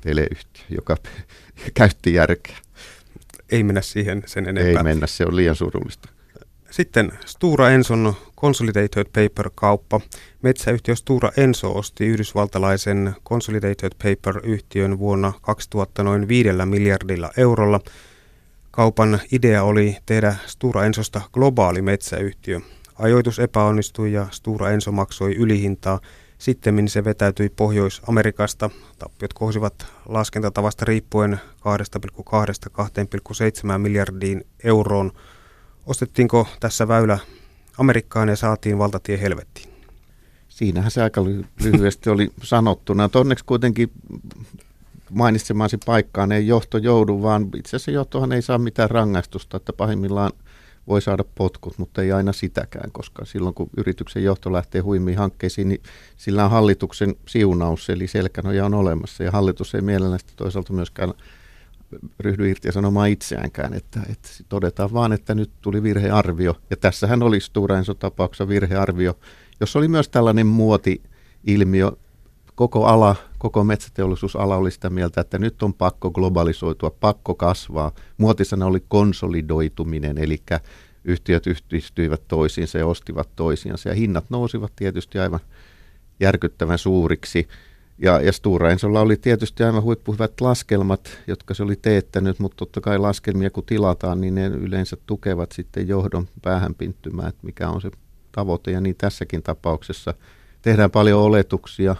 teleyhtiö, 0.00 0.64
joka 0.68 0.96
käytti 1.74 2.14
järkeä. 2.14 2.56
Ei 3.50 3.62
mennä 3.62 3.80
siihen 3.80 4.22
sen 4.26 4.48
enempää. 4.48 4.80
Ei 4.80 4.82
mennä, 4.82 5.06
se 5.06 5.24
on 5.26 5.36
liian 5.36 5.56
surullista. 5.56 6.08
Sitten 6.70 7.12
Stura 7.26 7.70
Enson 7.70 8.14
Consolidated 8.40 9.04
Paper-kauppa. 9.04 10.00
Metsäyhtiö 10.42 10.96
Stura 10.96 11.30
Enso 11.36 11.78
osti 11.78 12.06
yhdysvaltalaisen 12.06 13.14
Consolidated 13.24 13.92
Paper-yhtiön 14.02 14.98
vuonna 14.98 15.32
2000 15.42 16.02
noin 16.02 16.28
viidellä 16.28 16.66
miljardilla 16.66 17.30
eurolla. 17.36 17.80
Kaupan 18.70 19.20
idea 19.32 19.62
oli 19.62 19.96
tehdä 20.06 20.34
Stura 20.46 20.84
Ensosta 20.84 21.20
globaali 21.32 21.82
metsäyhtiö. 21.82 22.60
Ajoitus 22.94 23.38
epäonnistui 23.38 24.12
ja 24.12 24.26
Stura 24.30 24.70
Enso 24.70 24.92
maksoi 24.92 25.36
ylihintaa– 25.36 26.00
sitten 26.40 26.88
se 26.88 27.04
vetäytyi 27.04 27.48
Pohjois-Amerikasta. 27.48 28.70
Tappiot 28.98 29.32
kohosivat 29.32 29.86
laskentatavasta 30.08 30.84
riippuen 30.84 31.40
2,2-2,7 33.72 33.78
miljardiin 33.78 34.46
euroon. 34.64 35.12
Ostettiinko 35.86 36.46
tässä 36.60 36.88
väylä 36.88 37.18
Amerikkaan 37.78 38.28
ja 38.28 38.36
saatiin 38.36 38.78
valtatie 38.78 39.20
helvettiin? 39.20 39.70
siinähän 40.60 40.90
se 40.90 41.02
aika 41.02 41.24
lyhyesti 41.62 42.10
oli 42.10 42.30
sanottuna. 42.42 43.10
Onneksi 43.14 43.44
kuitenkin 43.44 43.90
mainitsemasi 45.10 45.78
paikkaan 45.86 46.32
ei 46.32 46.46
johto 46.46 46.78
joudu, 46.78 47.22
vaan 47.22 47.48
itse 47.56 47.76
asiassa 47.76 47.90
johtohan 47.90 48.32
ei 48.32 48.42
saa 48.42 48.58
mitään 48.58 48.90
rangaistusta, 48.90 49.56
että 49.56 49.72
pahimmillaan 49.72 50.32
voi 50.90 51.02
saada 51.02 51.24
potkut, 51.34 51.78
mutta 51.78 52.02
ei 52.02 52.12
aina 52.12 52.32
sitäkään, 52.32 52.92
koska 52.92 53.24
silloin 53.24 53.54
kun 53.54 53.70
yrityksen 53.76 54.24
johto 54.24 54.52
lähtee 54.52 54.80
huimiin 54.80 55.18
hankkeisiin, 55.18 55.68
niin 55.68 55.82
sillä 56.16 56.44
on 56.44 56.50
hallituksen 56.50 57.14
siunaus, 57.26 57.90
eli 57.90 58.06
selkänoja 58.06 58.66
on 58.66 58.74
olemassa, 58.74 59.24
ja 59.24 59.30
hallitus 59.30 59.74
ei 59.74 59.80
mielellään 59.80 60.20
toisaalta 60.36 60.72
myöskään 60.72 61.14
ryhdy 62.20 62.50
irti 62.50 62.72
sanomaan 62.72 63.08
itseäänkään, 63.08 63.74
että, 63.74 64.00
että 64.10 64.28
todetaan 64.48 64.92
vaan, 64.92 65.12
että 65.12 65.34
nyt 65.34 65.50
tuli 65.60 65.82
virhearvio. 65.82 66.56
Ja 66.70 66.76
tässähän 66.76 67.22
oli 67.22 67.40
Stura 67.40 67.76
tapauksessa 67.98 68.48
virhearvio, 68.48 69.18
jossa 69.60 69.78
oli 69.78 69.88
myös 69.88 70.08
tällainen 70.08 70.46
muoti-ilmiö. 70.46 71.92
Koko 72.54 72.84
ala, 72.84 73.16
koko 73.40 73.64
metsäteollisuusala 73.64 74.56
oli 74.56 74.70
sitä 74.70 74.90
mieltä, 74.90 75.20
että 75.20 75.38
nyt 75.38 75.62
on 75.62 75.74
pakko 75.74 76.10
globalisoitua, 76.10 76.90
pakko 76.90 77.34
kasvaa. 77.34 77.92
Muotisana 78.18 78.66
oli 78.66 78.84
konsolidoituminen, 78.88 80.18
eli 80.18 80.42
yhtiöt 81.04 81.46
yhdistyivät 81.46 82.22
toisiinsa 82.28 82.78
ja 82.78 82.86
ostivat 82.86 83.28
toisiinsa. 83.36 83.88
Ja 83.88 83.94
hinnat 83.94 84.24
nousivat 84.30 84.72
tietysti 84.76 85.18
aivan 85.18 85.40
järkyttävän 86.20 86.78
suuriksi. 86.78 87.48
Ja, 87.98 88.20
ja 88.20 88.32
Stora 88.32 88.70
Ensolla 88.70 89.00
oli 89.00 89.16
tietysti 89.16 89.62
aivan 89.62 89.82
huippuhyvät 89.82 90.40
laskelmat, 90.40 91.18
jotka 91.26 91.54
se 91.54 91.62
oli 91.62 91.76
teettänyt, 91.76 92.38
mutta 92.38 92.56
totta 92.56 92.80
kai 92.80 92.98
laskelmia 92.98 93.50
kun 93.50 93.64
tilataan, 93.66 94.20
niin 94.20 94.34
ne 94.34 94.46
yleensä 94.46 94.96
tukevat 95.06 95.52
sitten 95.52 95.88
johdon 95.88 96.28
päähänpinttymää, 96.42 97.28
että 97.28 97.46
mikä 97.46 97.68
on 97.68 97.80
se 97.80 97.90
tavoite. 98.32 98.70
Ja 98.70 98.80
niin 98.80 98.96
tässäkin 98.98 99.42
tapauksessa 99.42 100.14
tehdään 100.62 100.90
paljon 100.90 101.20
oletuksia. 101.20 101.96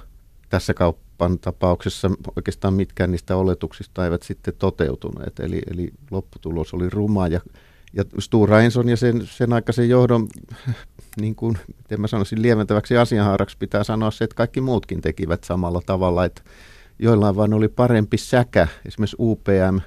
Tässä 0.49 0.75
kauppan 1.21 1.39
tapauksessa 1.39 2.11
oikeastaan 2.37 2.75
mitkään 2.75 3.11
niistä 3.11 3.37
oletuksista 3.37 4.05
eivät 4.05 4.23
sitten 4.23 4.55
toteutuneet, 4.59 5.41
eli, 5.41 5.62
eli 5.71 5.91
lopputulos 6.11 6.75
oli 6.75 6.91
ruma 6.91 7.29
ja 7.29 7.41
ja 7.93 8.05
Stura 8.19 8.61
Enson 8.61 8.89
ja 8.89 8.97
sen, 8.97 9.27
sen 9.27 9.53
aikaisen 9.53 9.89
johdon, 9.89 10.29
niin 11.21 11.35
kuin, 11.35 11.59
miten 11.77 12.00
mä 12.00 12.07
sanoisin, 12.07 12.43
lieventäväksi 12.43 12.97
asianhaaraksi 12.97 13.57
pitää 13.59 13.85
sanoa 13.85 14.11
se, 14.11 14.25
että 14.25 14.35
kaikki 14.35 14.61
muutkin 14.61 15.00
tekivät 15.00 15.45
samalla 15.45 15.81
tavalla, 15.87 16.25
että 16.25 16.43
joillain 16.99 17.37
vain 17.37 17.55
oli 17.55 17.69
parempi 17.69 18.17
säkä. 18.17 18.69
Esimerkiksi 18.87 19.17
UPM, 19.19 19.79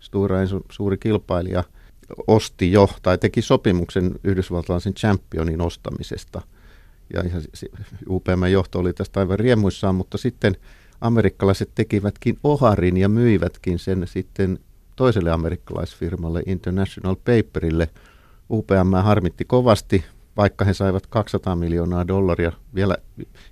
Stura 0.00 0.40
Enson 0.40 0.60
suuri 0.70 0.98
kilpailija, 0.98 1.64
osti 2.26 2.72
jo 2.72 2.88
tai 3.02 3.18
teki 3.18 3.42
sopimuksen 3.42 4.14
yhdysvaltalaisen 4.24 4.94
championin 4.94 5.60
ostamisesta. 5.60 6.42
Ja, 7.14 7.22
ja 7.22 7.40
UPM-johto 8.08 8.78
oli 8.78 8.92
tästä 8.92 9.20
aivan 9.20 9.38
riemuissaan, 9.38 9.94
mutta 9.94 10.18
sitten 10.18 10.56
amerikkalaiset 11.00 11.70
tekivätkin 11.74 12.38
oharin 12.44 12.96
ja 12.96 13.08
myivätkin 13.08 13.78
sen 13.78 14.06
sitten 14.06 14.58
toiselle 14.96 15.30
amerikkalaisfirmalle 15.30 16.42
International 16.46 17.16
Paperille. 17.16 17.88
UPM 18.50 18.94
harmitti 19.02 19.44
kovasti, 19.44 20.04
vaikka 20.36 20.64
he 20.64 20.74
saivat 20.74 21.06
200 21.06 21.56
miljoonaa 21.56 22.08
dollaria 22.08 22.52
vielä 22.74 22.96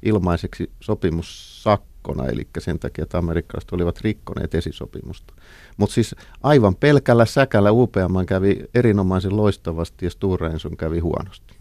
ilmaiseksi 0.02 0.70
sopimussakkona, 0.80 2.26
eli 2.26 2.48
sen 2.58 2.78
takia, 2.78 3.02
että 3.02 3.18
amerikkalaiset 3.18 3.72
olivat 3.72 4.00
rikkoneet 4.00 4.54
esisopimusta. 4.54 5.34
Mutta 5.76 5.94
siis 5.94 6.14
aivan 6.42 6.76
pelkällä 6.76 7.26
säkällä 7.26 7.72
UPM 7.72 8.26
kävi 8.26 8.64
erinomaisen 8.74 9.36
loistavasti 9.36 10.06
ja 10.06 10.10
Stora 10.10 10.50
kävi 10.78 10.98
huonosti. 10.98 11.55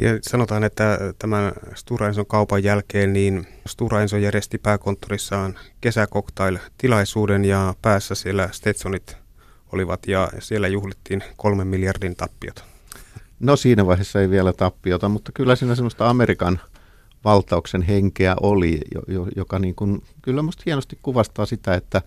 Ja 0.00 0.18
sanotaan, 0.22 0.64
että 0.64 0.98
tämän 1.18 1.52
Stura 1.74 2.06
Enson 2.06 2.26
kaupan 2.26 2.64
jälkeen 2.64 3.12
niin 3.12 3.46
Stura 3.66 4.02
Enso 4.02 4.16
järjesti 4.16 4.58
pääkonttorissaan 4.58 5.58
kesäkoktail-tilaisuuden 5.80 7.44
ja 7.44 7.74
päässä 7.82 8.14
siellä 8.14 8.48
Stetsonit 8.52 9.16
olivat 9.72 10.06
ja 10.06 10.28
siellä 10.38 10.68
juhlittiin 10.68 11.24
kolmen 11.36 11.66
miljardin 11.66 12.16
tappiota. 12.16 12.64
No 13.40 13.56
siinä 13.56 13.86
vaiheessa 13.86 14.20
ei 14.20 14.30
vielä 14.30 14.52
tappiota, 14.52 15.08
mutta 15.08 15.32
kyllä 15.32 15.56
siinä 15.56 15.74
semmoista 15.74 16.10
Amerikan 16.10 16.60
valtauksen 17.24 17.82
henkeä 17.82 18.36
oli, 18.40 18.80
joka 19.36 19.58
niin 19.58 19.74
kuin, 19.74 20.02
kyllä 20.22 20.42
musta 20.42 20.62
hienosti 20.66 20.98
kuvastaa 21.02 21.46
sitä, 21.46 21.74
että 21.74 22.02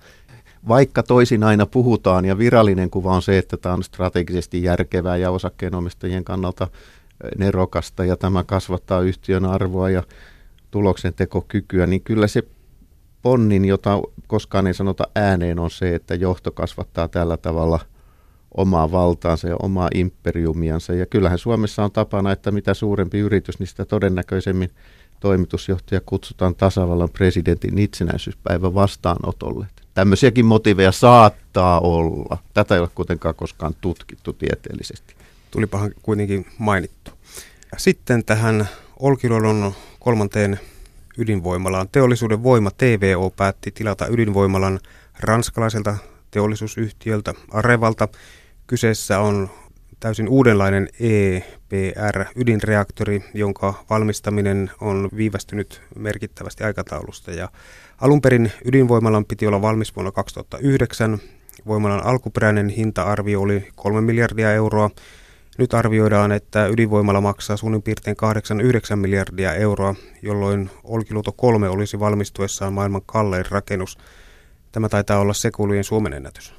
vaikka 0.67 1.03
toisin 1.03 1.43
aina 1.43 1.65
puhutaan 1.65 2.25
ja 2.25 2.38
virallinen 2.38 2.89
kuva 2.89 3.15
on 3.15 3.21
se, 3.21 3.38
että 3.38 3.57
tämä 3.57 3.75
on 3.75 3.83
strategisesti 3.83 4.63
järkevää 4.63 5.17
ja 5.17 5.31
osakkeenomistajien 5.31 6.24
kannalta 6.24 6.67
nerokasta 7.38 8.06
ja 8.06 8.18
tämä 8.18 8.44
kasvattaa 8.44 9.01
yhtiön 9.01 9.46
arvoa 9.46 9.90
ja 9.90 10.04
tuloksen 10.72 11.13
tekokykyä, 11.13 11.88
niin 11.88 12.01
kyllä 12.01 12.28
se 12.28 12.44
ponnin, 13.22 13.66
jota 13.66 14.01
koskaan 14.28 14.68
ei 14.68 14.74
sanota 14.74 15.04
ääneen, 15.16 15.60
on 15.60 15.72
se, 15.72 15.96
että 15.96 16.16
johto 16.16 16.51
kasvattaa 16.51 17.08
tällä 17.08 17.38
tavalla 17.38 17.80
omaa 18.58 18.92
valtaansa 18.92 19.48
ja 19.48 19.56
omaa 19.62 19.90
imperiumiansa. 19.94 20.94
Ja 20.94 21.06
kyllähän 21.06 21.38
Suomessa 21.38 21.84
on 21.84 21.92
tapana, 21.92 22.32
että 22.32 22.51
mitä 22.51 22.74
suurempi 22.74 23.20
yritys, 23.20 23.60
niin 23.60 23.68
sitä 23.68 23.86
todennäköisemmin 23.86 24.70
toimitusjohtaja 25.20 26.01
kutsutaan 26.06 26.56
tasavallan 26.56 27.10
presidentin 27.10 27.78
itsenäisyyspäivän 27.78 28.74
vastaanotolle. 28.74 29.68
Tämmöisiäkin 29.94 30.46
motiveja 30.46 30.92
saattaa 30.92 31.80
olla. 31.80 32.38
Tätä 32.54 32.75
ei 32.75 32.82
ole 32.82 32.90
kuitenkaan 32.96 33.36
koskaan 33.36 33.74
tutkittu 33.82 34.34
tieteellisesti 34.34 35.21
tulipahan 35.51 35.91
kuitenkin 36.01 36.46
mainittu. 36.58 37.12
Sitten 37.77 38.25
tähän 38.25 38.67
Olkiluodon 39.00 39.74
kolmanteen 40.00 40.60
ydinvoimalaan. 41.17 41.88
Teollisuuden 41.91 42.43
voima 42.43 42.72
TVO 42.72 43.29
päätti 43.29 43.72
tilata 43.72 44.08
ydinvoimalan 44.08 44.79
ranskalaiselta 45.20 45.98
teollisuusyhtiöltä 46.31 47.34
Arevalta. 47.51 48.08
Kyseessä 48.67 49.20
on 49.20 49.50
täysin 50.00 50.29
uudenlainen 50.29 50.89
EPR-ydinreaktori, 51.00 53.24
jonka 53.34 53.86
valmistaminen 53.89 54.72
on 54.81 55.10
viivästynyt 55.15 55.81
merkittävästi 55.96 56.63
aikataulusta. 56.63 57.31
Ja 57.31 57.50
alun 58.01 58.22
perin 58.22 58.51
ydinvoimalan 58.65 59.25
piti 59.25 59.48
olla 59.48 59.62
valmis 59.62 59.96
vuonna 59.96 60.12
2009. 60.12 61.20
Voimalan 61.67 62.05
alkuperäinen 62.05 62.70
hinta-arvio 62.70 63.41
oli 63.41 63.67
3 63.75 64.01
miljardia 64.01 64.53
euroa. 64.53 64.89
Nyt 65.58 65.74
arvioidaan, 65.74 66.31
että 66.31 66.67
ydinvoimalla 66.67 67.22
maksaa 67.22 67.58
suunnin 67.58 67.81
piirtein 67.81 68.17
8-9 68.93 68.96
miljardia 68.96 69.53
euroa, 69.53 69.96
jolloin 70.22 70.70
Olkiluoto 70.84 71.31
3 71.31 71.70
olisi 71.70 72.00
valmistuessaan 72.00 72.74
maailman 72.74 73.01
kallein 73.05 73.46
rakennus. 73.50 73.98
Tämä 74.72 74.89
taitaa 74.89 75.20
olla 75.20 75.34
sekuulujen 75.34 75.84
Suomen 75.84 76.13
ennätys. 76.13 76.53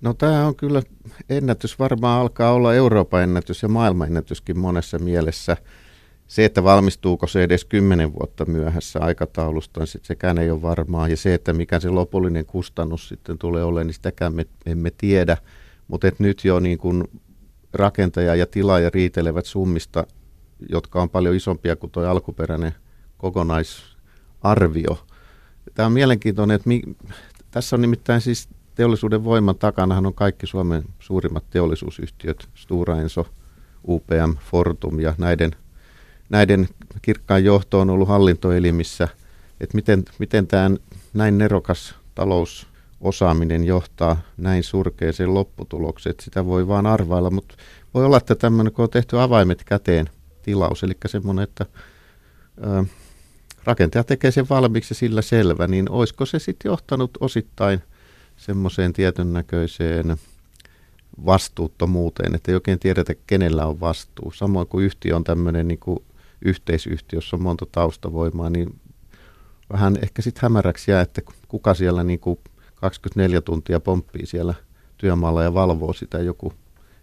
No 0.00 0.14
tämä 0.14 0.46
on 0.46 0.56
kyllä 0.56 0.82
ennätys, 1.28 1.78
varmaan 1.78 2.20
alkaa 2.20 2.52
olla 2.52 2.74
Euroopan 2.74 3.22
ennätys 3.22 3.62
ja 3.62 3.68
maailman 3.68 4.06
ennätyskin 4.06 4.58
monessa 4.58 4.98
mielessä. 4.98 5.56
Se, 6.26 6.44
että 6.44 6.64
valmistuuko 6.64 7.26
se 7.26 7.42
edes 7.42 7.64
kymmenen 7.64 8.12
vuotta 8.12 8.44
myöhässä 8.44 9.00
aikataulusta, 9.00 9.80
niin 9.80 9.88
sekään 10.02 10.38
ei 10.38 10.50
ole 10.50 10.62
varmaa. 10.62 11.08
Ja 11.08 11.16
se, 11.16 11.34
että 11.34 11.52
mikä 11.52 11.80
se 11.80 11.88
lopullinen 11.88 12.46
kustannus 12.46 13.08
sitten 13.08 13.38
tulee 13.38 13.64
olemaan, 13.64 13.86
niin 13.86 13.94
sitäkään 13.94 14.34
me 14.34 14.46
emme 14.66 14.90
tiedä. 14.98 15.36
Mutta 15.88 16.08
nyt 16.18 16.44
jo 16.44 16.60
niin 16.60 16.78
kuin 16.78 17.04
rakentaja 17.74 18.34
ja 18.34 18.46
tilaaja 18.46 18.90
riitelevät 18.94 19.46
summista, 19.46 20.06
jotka 20.68 21.02
on 21.02 21.10
paljon 21.10 21.36
isompia 21.36 21.76
kuin 21.76 21.90
tuo 21.90 22.04
alkuperäinen 22.06 22.74
kokonaisarvio. 23.18 25.06
Tämä 25.74 25.86
on 25.86 25.92
mielenkiintoinen, 25.92 26.54
että 26.54 26.68
mi, 26.68 26.82
tässä 27.50 27.76
on 27.76 27.80
nimittäin 27.80 28.20
siis 28.20 28.48
teollisuuden 28.74 29.24
voiman 29.24 29.56
takanahan 29.56 30.06
on 30.06 30.14
kaikki 30.14 30.46
Suomen 30.46 30.84
suurimmat 30.98 31.44
teollisuusyhtiöt, 31.50 32.48
Stura 32.54 33.00
Enso, 33.00 33.26
UPM, 33.88 34.36
Fortum 34.50 35.00
ja 35.00 35.14
näiden, 35.18 35.50
näiden 36.28 36.68
kirkkaan 37.02 37.44
johto 37.44 37.80
on 37.80 37.90
ollut 37.90 38.08
hallintoelimissä, 38.08 39.08
että 39.60 39.74
miten, 39.74 40.04
miten 40.18 40.46
tämä 40.46 40.70
näin 41.14 41.38
nerokas 41.38 41.94
talous 42.14 42.73
osaaminen 43.04 43.64
johtaa 43.64 44.20
näin 44.36 44.62
surkeeseen 44.62 45.34
lopputulokseen, 45.34 46.10
että 46.10 46.24
sitä 46.24 46.46
voi 46.46 46.68
vaan 46.68 46.86
arvailla, 46.86 47.30
mutta 47.30 47.54
voi 47.94 48.04
olla, 48.04 48.16
että 48.16 48.34
tämmöinen, 48.34 48.72
kun 48.72 48.82
on 48.82 48.90
tehty 48.90 49.20
avaimet 49.20 49.64
käteen 49.64 50.10
tilaus, 50.42 50.82
eli 50.82 50.92
semmoinen, 51.06 51.42
että 51.42 51.66
ö, 52.66 52.84
rakentaja 53.64 54.04
tekee 54.04 54.30
sen 54.30 54.48
valmiiksi 54.48 54.94
sillä 54.94 55.22
selvä, 55.22 55.66
niin 55.66 55.90
olisiko 55.90 56.26
se 56.26 56.38
sitten 56.38 56.70
johtanut 56.70 57.10
osittain 57.20 57.82
semmoiseen 58.36 58.92
tietyn 58.92 59.32
näköiseen 59.32 60.16
vastuuttomuuteen, 61.26 62.34
että 62.34 62.50
ei 62.50 62.54
oikein 62.54 62.78
tiedetä, 62.78 63.14
kenellä 63.26 63.66
on 63.66 63.80
vastuu. 63.80 64.32
Samoin 64.32 64.66
kuin 64.66 64.84
yhtiö 64.84 65.16
on 65.16 65.24
tämmöinen 65.24 65.68
niin 65.68 65.78
kuin 65.78 65.98
yhteisyhtiö, 66.44 67.16
jossa 67.16 67.36
on 67.36 67.42
monta 67.42 67.66
taustavoimaa, 67.72 68.50
niin 68.50 68.80
vähän 69.72 69.98
ehkä 70.02 70.22
sitten 70.22 70.42
hämäräksi 70.42 70.90
jää, 70.90 71.00
että 71.00 71.22
kuka 71.48 71.74
siellä 71.74 72.04
niin 72.04 72.20
kuin 72.20 72.38
24 72.74 73.40
tuntia 73.40 73.80
pomppii 73.80 74.26
siellä 74.26 74.54
työmaalla 74.96 75.42
ja 75.42 75.54
valvoo 75.54 75.92
sitä 75.92 76.18
joku 76.18 76.52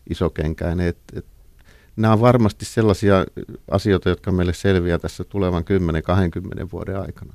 isokenkäinen. 0.09 0.87
Et, 0.87 0.97
et, 1.13 1.25
nämä 1.95 2.13
on 2.13 2.21
varmasti 2.21 2.65
sellaisia 2.65 3.25
asioita, 3.71 4.09
jotka 4.09 4.31
meille 4.31 4.53
selviää 4.53 4.97
tässä 4.97 5.23
tulevan 5.23 5.63
10-20 6.63 6.67
vuoden 6.71 6.99
aikana. 6.99 7.33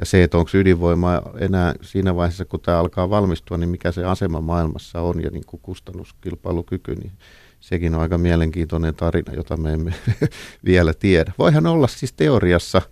Ja 0.00 0.06
se, 0.06 0.22
että 0.22 0.38
onko 0.38 0.50
ydinvoima 0.54 1.22
enää 1.38 1.74
siinä 1.82 2.16
vaiheessa, 2.16 2.44
kun 2.44 2.60
tämä 2.60 2.78
alkaa 2.78 3.10
valmistua, 3.10 3.56
niin 3.56 3.70
mikä 3.70 3.92
se 3.92 4.04
asema 4.04 4.40
maailmassa 4.40 5.00
on 5.00 5.22
ja 5.22 5.30
niin 5.30 5.46
kuin 5.46 5.60
kustannuskilpailukyky, 5.62 6.94
niin 6.94 7.12
sekin 7.60 7.94
on 7.94 8.00
aika 8.00 8.18
mielenkiintoinen 8.18 8.94
tarina, 8.94 9.32
jota 9.32 9.56
me 9.56 9.72
emme 9.72 9.94
vielä 10.64 10.94
tiedä. 10.94 11.32
Voihan 11.38 11.66
olla 11.66 11.88
siis 11.88 12.12
teoriassa, 12.12 12.82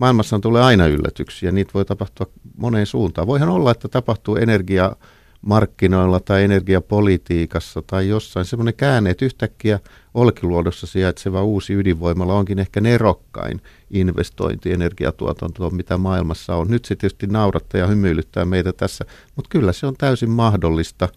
maailmassa 0.00 0.38
tulee 0.38 0.62
aina 0.62 0.86
yllätyksiä, 0.86 1.52
niitä 1.52 1.70
voi 1.74 1.84
tapahtua 1.84 2.26
moneen 2.56 2.86
suuntaan. 2.86 3.26
Voihan 3.26 3.48
olla, 3.48 3.70
että 3.70 3.88
tapahtuu 3.88 4.36
energia 4.36 4.96
markkinoilla 5.42 6.20
tai 6.20 6.44
energiapolitiikassa 6.44 7.82
tai 7.86 8.08
jossain 8.08 8.46
semmoinen 8.46 8.74
käänne, 8.74 9.10
että 9.10 9.24
yhtäkkiä 9.24 9.80
Olkiluodossa 10.14 10.86
sijaitseva 10.86 11.42
uusi 11.42 11.72
ydinvoimala 11.72 12.34
onkin 12.34 12.58
ehkä 12.58 12.80
nerokkain 12.80 13.60
investointi 13.90 14.72
energiatuotantoon, 14.72 15.74
mitä 15.74 15.98
maailmassa 15.98 16.54
on. 16.56 16.68
Nyt 16.68 16.84
se 16.84 16.96
tietysti 16.96 17.26
naurattaa 17.26 17.80
ja 17.80 17.86
hymyilyttää 17.86 18.44
meitä 18.44 18.72
tässä, 18.72 19.04
mutta 19.36 19.48
kyllä 19.48 19.72
se 19.72 19.86
on 19.86 19.96
täysin 19.98 20.30
mahdollista. 20.30 21.08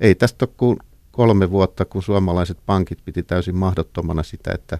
Ei 0.00 0.14
tästä 0.14 0.44
ole 0.44 0.54
kuin 0.56 0.78
kolme 1.10 1.50
vuotta, 1.50 1.84
kun 1.84 2.02
suomalaiset 2.02 2.58
pankit 2.66 2.98
piti 3.04 3.22
täysin 3.22 3.56
mahdottomana 3.56 4.22
sitä, 4.22 4.52
että 4.52 4.78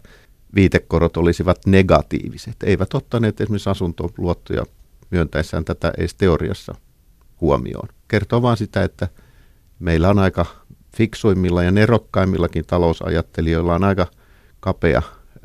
viitekorot 0.55 1.17
olisivat 1.17 1.67
negatiiviset. 1.67 2.57
Eivät 2.65 2.95
ottaneet 2.95 3.41
esimerkiksi 3.41 3.71
asuntoluottoja 3.71 4.65
myöntäessään 5.11 5.65
tätä 5.65 5.93
edes 5.99 6.15
teoriassa 6.15 6.75
huomioon. 7.41 7.89
Kertoo 8.09 8.43
vaan 8.43 8.57
sitä, 8.57 8.85
että 8.85 9.09
meillä 9.79 10.09
on 10.09 10.19
aika 10.19 10.47
fiksuimmilla 10.97 11.63
ja 11.63 11.71
nerokkaimmillakin 11.71 12.67
talousajattelijoilla 12.67 13.75
on 13.75 13.85
aika 13.85 14.07
kapea 14.61 15.03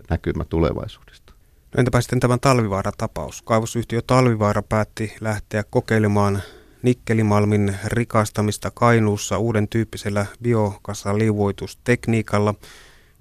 näkymä 0.09 0.45
tulevaisuudesta. 0.45 1.33
No 1.75 1.79
entäpä 1.79 2.01
sitten 2.01 2.19
tämän 2.19 2.39
Talvivaara-tapaus? 2.39 3.41
Kaivosyhtiö 3.41 4.01
Talvivaara 4.07 4.61
päätti 4.61 5.15
lähteä 5.21 5.63
kokeilemaan 5.69 6.41
nikkelimalmin 6.81 7.75
rikastamista 7.85 8.71
Kainuussa 8.71 9.37
uuden 9.37 9.67
tyyppisellä 9.67 10.25
biokasaliuoitustekniikalla. 10.43 12.53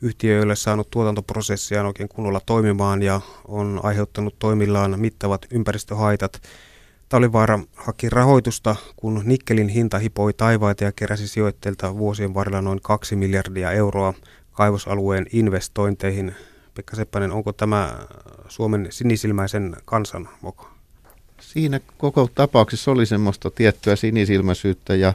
Yhtiö 0.04 0.36
ei 0.36 0.42
ole 0.42 0.56
saanut 0.56 0.90
tuotantoprosessia 0.90 1.86
oikein 1.86 2.08
kunnolla 2.08 2.40
toimimaan 2.46 3.02
ja 3.02 3.20
on 3.48 3.80
aiheuttanut 3.82 4.38
toimillaan 4.38 5.00
mittavat 5.00 5.46
ympäristöhaitat. 5.50 6.42
Talvivaara 7.08 7.60
haki 7.74 8.10
rahoitusta, 8.10 8.76
kun 8.96 9.22
nikkelin 9.24 9.68
hinta 9.68 9.98
hipoi 9.98 10.32
taivaita 10.32 10.84
ja 10.84 10.92
keräsi 10.92 11.28
sijoitteilta 11.28 11.96
vuosien 11.96 12.34
varrella 12.34 12.60
noin 12.60 12.80
2 12.82 13.16
miljardia 13.16 13.70
euroa 13.72 14.14
kaivosalueen 14.52 15.26
investointeihin. 15.32 16.34
Pekka 16.74 16.96
Seppänen, 16.96 17.32
onko 17.32 17.52
tämä 17.52 17.98
Suomen 18.48 18.86
sinisilmäisen 18.90 19.76
kansan 19.84 20.28
moka? 20.40 20.70
Siinä 21.40 21.80
koko 21.98 22.28
tapauksessa 22.34 22.90
oli 22.90 23.06
semmoista 23.06 23.50
tiettyä 23.50 23.96
sinisilmäisyyttä 23.96 24.94
ja, 24.94 25.12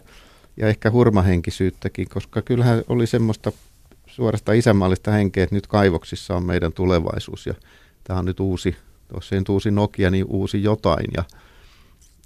ja 0.58 0.67
ehkä 0.67 0.91
hurmahenkisyyttäkin, 0.91 2.10
koska 2.10 2.41
kyllähän 2.41 2.84
oli 2.88 3.08
semmoista 3.08 3.51
suorasta 4.20 4.54
isämaallista 4.54 5.12
henkeä, 5.12 5.44
että 5.44 5.56
nyt 5.56 5.68
kaivoksissa 5.68 6.36
on 6.36 6.44
meidän 6.44 6.74
tulevaisuus 6.74 7.46
ja 7.46 7.54
tämä 8.04 8.20
on 8.20 8.26
nyt 8.26 8.40
uusi, 8.40 8.76
jos 9.14 9.34
ei 9.34 9.40
nyt 9.40 9.50
uusi 9.50 9.72
Nokia, 9.72 10.12
niin 10.12 10.26
uusi 10.26 10.64
jotain 10.64 11.06
ja 11.18 11.24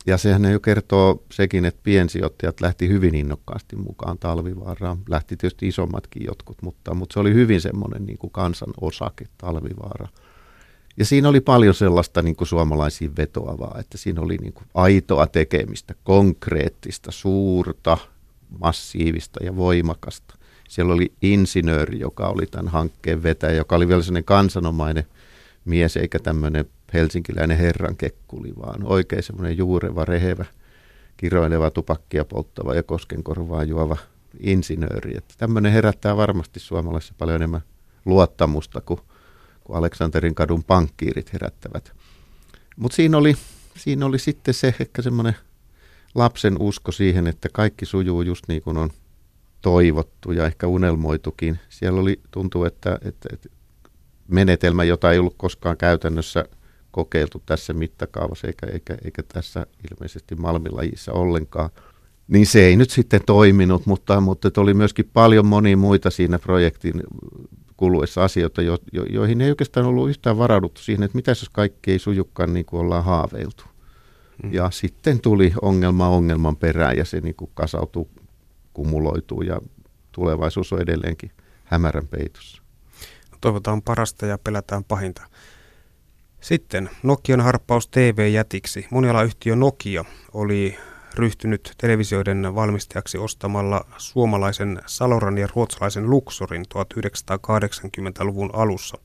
ja 0.05 0.17
sehän 0.17 0.51
jo 0.51 0.59
kertoo 0.59 1.23
sekin, 1.31 1.65
että 1.65 1.79
piensijoittajat 1.83 2.61
lähti 2.61 2.87
hyvin 2.87 3.15
innokkaasti 3.15 3.75
mukaan 3.75 4.17
talvivaaraan. 4.17 4.97
Lähti 5.09 5.37
tietysti 5.37 5.67
isommatkin 5.67 6.25
jotkut, 6.25 6.61
mutta, 6.61 6.93
mutta 6.93 7.13
se 7.13 7.19
oli 7.19 7.33
hyvin 7.33 7.61
semmoinen 7.61 8.05
niin 8.05 8.17
kuin 8.17 8.31
kansan 8.31 8.73
osake 8.81 9.25
talvivaara. 9.37 10.07
Ja 10.97 11.05
siinä 11.05 11.29
oli 11.29 11.41
paljon 11.41 11.73
sellaista 11.73 12.21
niin 12.21 12.35
kuin 12.35 12.47
suomalaisiin 12.47 13.15
vetoavaa, 13.17 13.77
että 13.79 13.97
siinä 13.97 14.21
oli 14.21 14.37
niin 14.37 14.53
kuin 14.53 14.65
aitoa 14.73 15.27
tekemistä, 15.27 15.95
konkreettista, 16.03 17.11
suurta, 17.11 17.97
massiivista 18.59 19.43
ja 19.43 19.55
voimakasta. 19.55 20.35
Siellä 20.73 20.93
oli 20.93 21.13
insinööri, 21.21 21.99
joka 21.99 22.27
oli 22.27 22.45
tämän 22.45 22.67
hankkeen 22.67 23.23
vetäjä, 23.23 23.53
joka 23.53 23.75
oli 23.75 23.87
vielä 23.87 24.01
sellainen 24.01 24.23
kansanomainen 24.23 25.03
mies 25.65 25.97
eikä 25.97 26.19
tämmöinen 26.19 26.65
helsinkiläinen 26.93 27.57
herran 27.57 27.97
kekkuli, 27.97 28.53
vaan 28.55 28.83
oikein 28.83 29.23
semmoinen 29.23 29.57
juureva, 29.57 30.05
rehevä, 30.05 30.45
kiroileva, 31.17 31.71
tupakkia 31.71 32.25
polttava 32.25 32.75
ja 32.75 32.83
koskenkorvaa 32.83 33.63
juova 33.63 33.97
insinööri. 34.39 35.17
Että 35.17 35.33
tämmöinen 35.37 35.71
herättää 35.71 36.17
varmasti 36.17 36.59
suomalaisissa 36.59 37.15
paljon 37.17 37.35
enemmän 37.35 37.61
luottamusta 38.05 38.81
kuin, 38.81 38.99
kuin 39.63 39.77
Aleksanterin 39.77 40.35
kadun 40.35 40.63
pankkiirit 40.63 41.33
herättävät. 41.33 41.93
Mutta 42.77 42.95
siinä 42.95 43.17
oli, 43.17 43.35
siinä 43.77 44.05
oli 44.05 44.19
sitten 44.19 44.53
se 44.53 44.75
ehkä 44.79 45.01
semmoinen 45.01 45.35
lapsen 46.15 46.55
usko 46.59 46.91
siihen, 46.91 47.27
että 47.27 47.49
kaikki 47.53 47.85
sujuu 47.85 48.21
just 48.21 48.47
niin 48.47 48.61
kuin 48.61 48.77
on 48.77 48.89
toivottu 49.63 50.31
ja 50.31 50.45
ehkä 50.45 50.67
unelmoitukin. 50.67 51.59
Siellä 51.69 52.01
oli, 52.01 52.19
tuntuu, 52.31 52.65
että, 52.65 52.97
että, 53.01 53.29
että 53.33 53.49
menetelmä, 54.27 54.83
jota 54.83 55.11
ei 55.11 55.19
ollut 55.19 55.35
koskaan 55.37 55.77
käytännössä 55.77 56.45
kokeiltu 56.91 57.43
tässä 57.45 57.73
mittakaavassa 57.73 58.47
eikä, 58.47 58.67
eikä, 58.67 58.97
eikä 59.05 59.23
tässä 59.23 59.65
ilmeisesti 59.91 60.35
malmilajissa 60.35 61.13
ollenkaan. 61.13 61.69
Niin 62.27 62.45
se 62.45 62.65
ei 62.65 62.75
nyt 62.75 62.89
sitten 62.89 63.21
toiminut, 63.25 63.85
mutta, 63.85 64.21
mutta 64.21 64.61
oli 64.61 64.73
myöskin 64.73 65.09
paljon 65.13 65.45
monia 65.45 65.77
muita 65.77 66.09
siinä 66.09 66.39
projektin 66.39 67.03
kuluessa 67.77 68.23
asioita, 68.23 68.61
jo, 68.61 68.77
jo, 68.93 69.03
joihin 69.03 69.41
ei 69.41 69.49
oikeastaan 69.49 69.85
ollut 69.85 70.09
yhtään 70.09 70.37
varauduttu 70.37 70.81
siihen, 70.81 71.03
että 71.03 71.15
mitä 71.15 71.31
jos 71.31 71.49
kaikki 71.51 71.91
ei 71.91 71.99
sujukaan 71.99 72.53
niin 72.53 72.65
kuin 72.65 72.79
ollaan 72.79 73.03
haaveiltu. 73.03 73.63
Hmm. 74.43 74.53
Ja 74.53 74.71
sitten 74.71 75.19
tuli 75.19 75.53
ongelma 75.61 76.09
ongelman 76.09 76.55
perään 76.55 76.97
ja 76.97 77.05
se 77.05 77.19
niin 77.19 77.35
kuin 77.35 77.51
kasautuu, 77.53 78.09
kumuloituu 78.73 79.41
ja 79.41 79.59
tulevaisuus 80.11 80.73
on 80.73 80.81
edelleenkin 80.81 81.31
hämärän 81.63 82.07
peitossa. 82.07 82.61
Toivotaan 83.41 83.81
parasta 83.81 84.25
ja 84.25 84.37
pelätään 84.37 84.83
pahinta. 84.83 85.21
Sitten 86.41 86.89
Nokian 87.03 87.41
harppaus 87.41 87.87
TV-jätiksi. 87.87 88.87
Monialayhtiö 88.91 89.55
Nokia 89.55 90.05
oli 90.33 90.77
ryhtynyt 91.15 91.73
televisioiden 91.77 92.55
valmistajaksi 92.55 93.17
ostamalla 93.17 93.85
suomalaisen 93.97 94.81
Saloran 94.85 95.37
ja 95.37 95.47
ruotsalaisen 95.55 96.09
Luxorin 96.09 96.65
1980-luvun 96.73 98.49
alussa. 98.53 98.97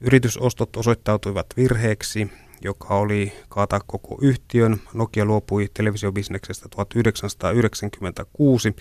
Yritysostot 0.00 0.76
osoittautuivat 0.76 1.46
virheeksi, 1.56 2.30
joka 2.60 2.88
oli 2.88 3.32
kaataa 3.48 3.80
koko 3.86 4.18
yhtiön. 4.22 4.80
Nokia 4.94 5.24
luopui 5.24 5.68
televisiobisneksestä 5.74 6.68
1996. 6.68 8.76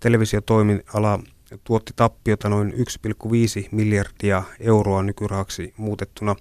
Televisiotoimiala 0.00 1.18
tuotti 1.64 1.92
tappiota 1.96 2.48
noin 2.48 2.72
1,5 2.72 2.78
miljardia 3.70 4.42
euroa 4.60 5.02
nykyrahaksi 5.02 5.74
muutettuna. 5.76 6.36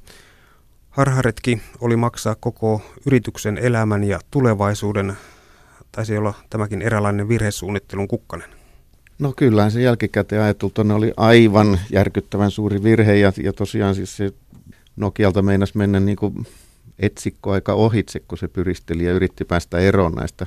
Harharetki 0.90 1.62
oli 1.82 1.96
maksaa 1.96 2.36
koko 2.40 2.82
yrityksen 3.06 3.58
elämän 3.58 4.04
ja 4.04 4.20
tulevaisuuden. 4.32 5.14
Taisi 5.92 6.18
olla 6.18 6.34
tämäkin 6.50 6.82
eräänlainen 6.82 7.30
virhesuunnittelun 7.30 8.08
kukkanen. 8.08 8.50
No 9.20 9.34
kyllä, 9.36 9.70
se 9.70 9.82
jälkikäteen 9.82 10.42
ajatulta 10.42 10.82
oli 10.82 11.14
aivan 11.18 11.80
järkyttävän 11.92 12.52
suuri 12.52 12.84
virhe 12.84 13.16
ja, 13.16 13.34
ja 13.44 13.54
tosiaan 13.54 13.96
siis 13.96 14.18
se 14.18 14.34
Nokialta 15.00 15.42
meinasi 15.42 15.78
mennä 15.78 16.00
niin 16.00 16.16
kuin 16.16 16.48
etsikko 17.00 17.52
aika 17.52 17.74
ohitse, 17.74 18.20
kun 18.20 18.38
se 18.38 18.48
pyristeli 18.48 19.06
ja 19.06 19.12
yritti 19.12 19.46
päästä 19.46 19.78
eroon 19.78 20.12
näistä, 20.12 20.46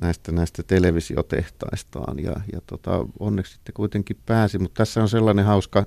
näistä, 0.00 0.32
näistä 0.32 0.62
televisiotehtaistaan 0.62 2.18
ja, 2.18 2.32
ja 2.52 2.60
tota, 2.66 3.06
onneksi 3.20 3.52
sitten 3.52 3.74
kuitenkin 3.74 4.16
pääsi, 4.26 4.58
mutta 4.58 4.78
tässä 4.78 5.02
on 5.02 5.08
sellainen 5.08 5.44
hauska 5.44 5.84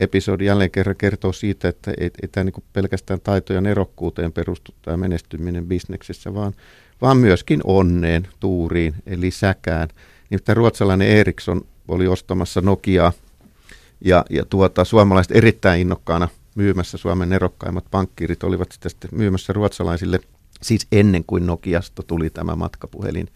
episodi 0.00 0.44
jälleen 0.44 0.70
kerran 0.70 0.96
kertoo 0.96 1.32
siitä, 1.32 1.68
että 1.68 1.90
ei, 1.98 2.10
ei 2.22 2.28
tämä 2.32 2.44
niin 2.44 2.64
pelkästään 2.72 3.20
taitojen 3.20 3.66
erokkuuteen 3.66 4.32
perustu 4.32 4.74
tämä 4.82 4.96
menestyminen 4.96 5.66
bisneksessä, 5.66 6.34
vaan, 6.34 6.52
vaan 7.02 7.16
myöskin 7.16 7.60
onneen, 7.64 8.28
tuuriin, 8.40 8.94
eli 9.06 9.30
säkään. 9.30 9.88
Nimittäin 10.30 10.56
ruotsalainen 10.56 11.08
Ericsson 11.08 11.62
oli 11.88 12.06
ostamassa 12.06 12.60
Nokiaa 12.60 13.12
ja, 14.00 14.24
ja 14.30 14.44
tuota, 14.44 14.84
suomalaiset 14.84 15.36
erittäin 15.36 15.80
innokkaana 15.80 16.28
myymässä 16.54 16.98
Suomen 16.98 17.32
erokkaimmat 17.32 17.84
pankkiirit 17.90 18.42
olivat 18.42 18.72
sitä 18.72 18.88
sitten 18.88 19.10
myymässä 19.12 19.52
ruotsalaisille, 19.52 20.20
siis 20.62 20.86
ennen 20.92 21.24
kuin 21.26 21.46
Nokiasta 21.46 22.02
tuli 22.02 22.30
tämä 22.30 22.56
matkapuhelin 22.56 23.28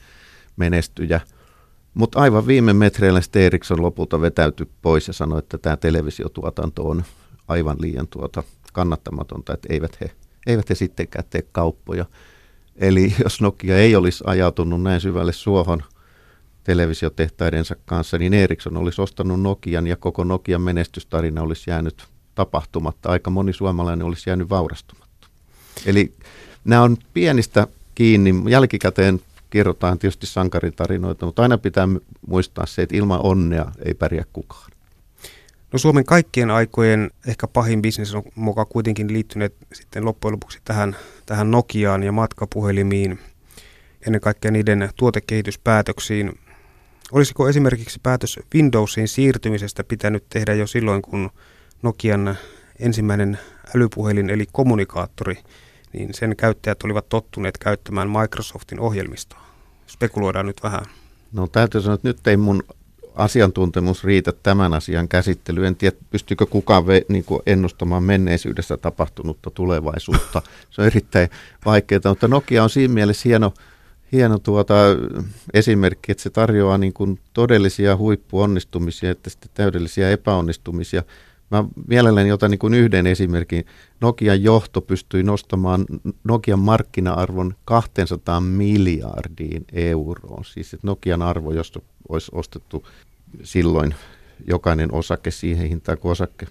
menestyjä– 0.56 1.20
mutta 1.98 2.20
aivan 2.20 2.46
viime 2.46 2.72
metreillä 2.72 3.20
sitten 3.20 3.42
Eriksson 3.42 3.82
lopulta 3.82 4.20
vetäytyi 4.20 4.68
pois 4.82 5.06
ja 5.06 5.12
sanoi, 5.12 5.38
että 5.38 5.58
tämä 5.58 5.76
televisiotuotanto 5.76 6.88
on 6.88 7.04
aivan 7.48 7.76
liian 7.80 8.08
tuota 8.08 8.42
kannattamatonta, 8.72 9.54
että 9.54 9.68
eivät 9.70 10.00
he, 10.00 10.10
eivät 10.46 10.70
he 10.70 10.74
sittenkään 10.74 11.24
tee 11.30 11.42
kauppoja. 11.52 12.06
Eli 12.76 13.14
jos 13.24 13.40
Nokia 13.40 13.78
ei 13.78 13.96
olisi 13.96 14.24
ajautunut 14.26 14.82
näin 14.82 15.00
syvälle 15.00 15.32
suohon 15.32 15.82
televisiotehtaidensa 16.64 17.76
kanssa, 17.84 18.18
niin 18.18 18.34
Ericsson 18.34 18.76
olisi 18.76 19.02
ostanut 19.02 19.40
Nokian 19.40 19.86
ja 19.86 19.96
koko 19.96 20.24
Nokian 20.24 20.62
menestystarina 20.62 21.42
olisi 21.42 21.70
jäänyt 21.70 22.06
tapahtumatta. 22.38 23.08
Aika 23.08 23.30
moni 23.30 23.52
suomalainen 23.52 24.06
olisi 24.06 24.30
jäänyt 24.30 24.50
vaurastumatta. 24.50 25.28
Eli 25.86 26.12
nämä 26.64 26.82
on 26.82 26.96
pienistä 27.14 27.66
kiinni. 27.94 28.34
Jälkikäteen 28.48 29.20
kerrotaan 29.50 29.98
tietysti 29.98 30.26
sankaritarinoita, 30.26 31.26
mutta 31.26 31.42
aina 31.42 31.58
pitää 31.58 31.88
muistaa 32.26 32.66
se, 32.66 32.82
että 32.82 32.96
ilman 32.96 33.20
onnea 33.22 33.72
ei 33.84 33.94
pärjää 33.94 34.24
kukaan. 34.32 34.70
No 35.72 35.78
Suomen 35.78 36.04
kaikkien 36.04 36.50
aikojen 36.50 37.10
ehkä 37.26 37.46
pahin 37.46 37.82
bisnes 37.82 38.14
on 38.14 38.22
mukaan 38.34 38.66
kuitenkin 38.66 39.12
liittyneet 39.12 39.54
sitten 39.72 40.04
loppujen 40.04 40.32
lopuksi 40.32 40.58
tähän, 40.64 40.96
tähän 41.26 41.50
Nokiaan 41.50 42.02
ja 42.02 42.12
matkapuhelimiin, 42.12 43.18
ennen 44.06 44.20
kaikkea 44.20 44.50
niiden 44.50 44.90
tuotekehityspäätöksiin. 44.96 46.38
Olisiko 47.12 47.48
esimerkiksi 47.48 48.00
päätös 48.02 48.40
Windowsiin 48.54 49.08
siirtymisestä 49.08 49.84
pitänyt 49.84 50.24
tehdä 50.28 50.54
jo 50.54 50.66
silloin, 50.66 51.02
kun 51.02 51.30
Nokian 51.82 52.36
ensimmäinen 52.78 53.38
älypuhelin 53.76 54.30
eli 54.30 54.46
kommunikaattori, 54.52 55.38
niin 55.92 56.14
sen 56.14 56.36
käyttäjät 56.36 56.82
olivat 56.82 57.08
tottuneet 57.08 57.58
käyttämään 57.58 58.10
Microsoftin 58.10 58.80
ohjelmistoa? 58.80 59.40
Spekuloidaan 59.86 60.46
nyt 60.46 60.62
vähän. 60.62 60.84
No 61.32 61.46
täytyy 61.46 61.80
sanoa, 61.80 61.94
että 61.94 62.08
nyt 62.08 62.26
ei 62.26 62.36
mun 62.36 62.62
asiantuntemus 63.14 64.04
riitä 64.04 64.32
tämän 64.42 64.74
asian 64.74 65.08
käsittelyyn. 65.08 65.66
En 65.66 65.76
tiedä, 65.76 65.96
pystyykö 66.10 66.46
kukaan 66.46 66.86
ve, 66.86 67.02
niin 67.08 67.24
kuin 67.24 67.42
ennustamaan 67.46 68.02
menneisyydessä 68.02 68.76
tapahtunutta 68.76 69.50
tulevaisuutta. 69.50 70.42
Se 70.70 70.80
on 70.80 70.86
erittäin 70.86 71.28
vaikeaa, 71.64 72.00
mutta 72.04 72.28
Nokia 72.28 72.62
on 72.62 72.70
siinä 72.70 72.94
mielessä 72.94 73.28
hieno, 73.28 73.54
hieno 74.12 74.38
tuota, 74.38 74.74
esimerkki, 75.54 76.12
että 76.12 76.22
se 76.22 76.30
tarjoaa 76.30 76.78
niin 76.78 76.92
kuin 76.92 77.20
todellisia 77.32 77.96
huippuonnistumisia 77.96 79.10
että 79.10 79.30
sitten 79.30 79.50
täydellisiä 79.54 80.10
epäonnistumisia. 80.10 81.02
Mä 81.50 81.64
mielelläni 81.86 82.32
otan 82.32 82.50
niin 82.50 82.58
kuin 82.58 82.74
yhden 82.74 83.06
esimerkin. 83.06 83.64
Nokian 84.00 84.42
johto 84.42 84.80
pystyi 84.80 85.22
nostamaan 85.22 85.86
Nokian 86.24 86.58
markkina-arvon 86.58 87.54
200 87.64 88.40
miljardiin 88.40 89.64
euroon. 89.72 90.44
Siis 90.44 90.74
että 90.74 90.86
Nokian 90.86 91.22
arvo, 91.22 91.52
josta 91.52 91.80
olisi 92.08 92.30
ostettu 92.34 92.86
silloin 93.42 93.94
jokainen 94.46 94.92
osake 94.92 95.30
siihen 95.30 95.68
hintaan, 95.68 95.98
kun 95.98 96.10
osake 96.10 96.46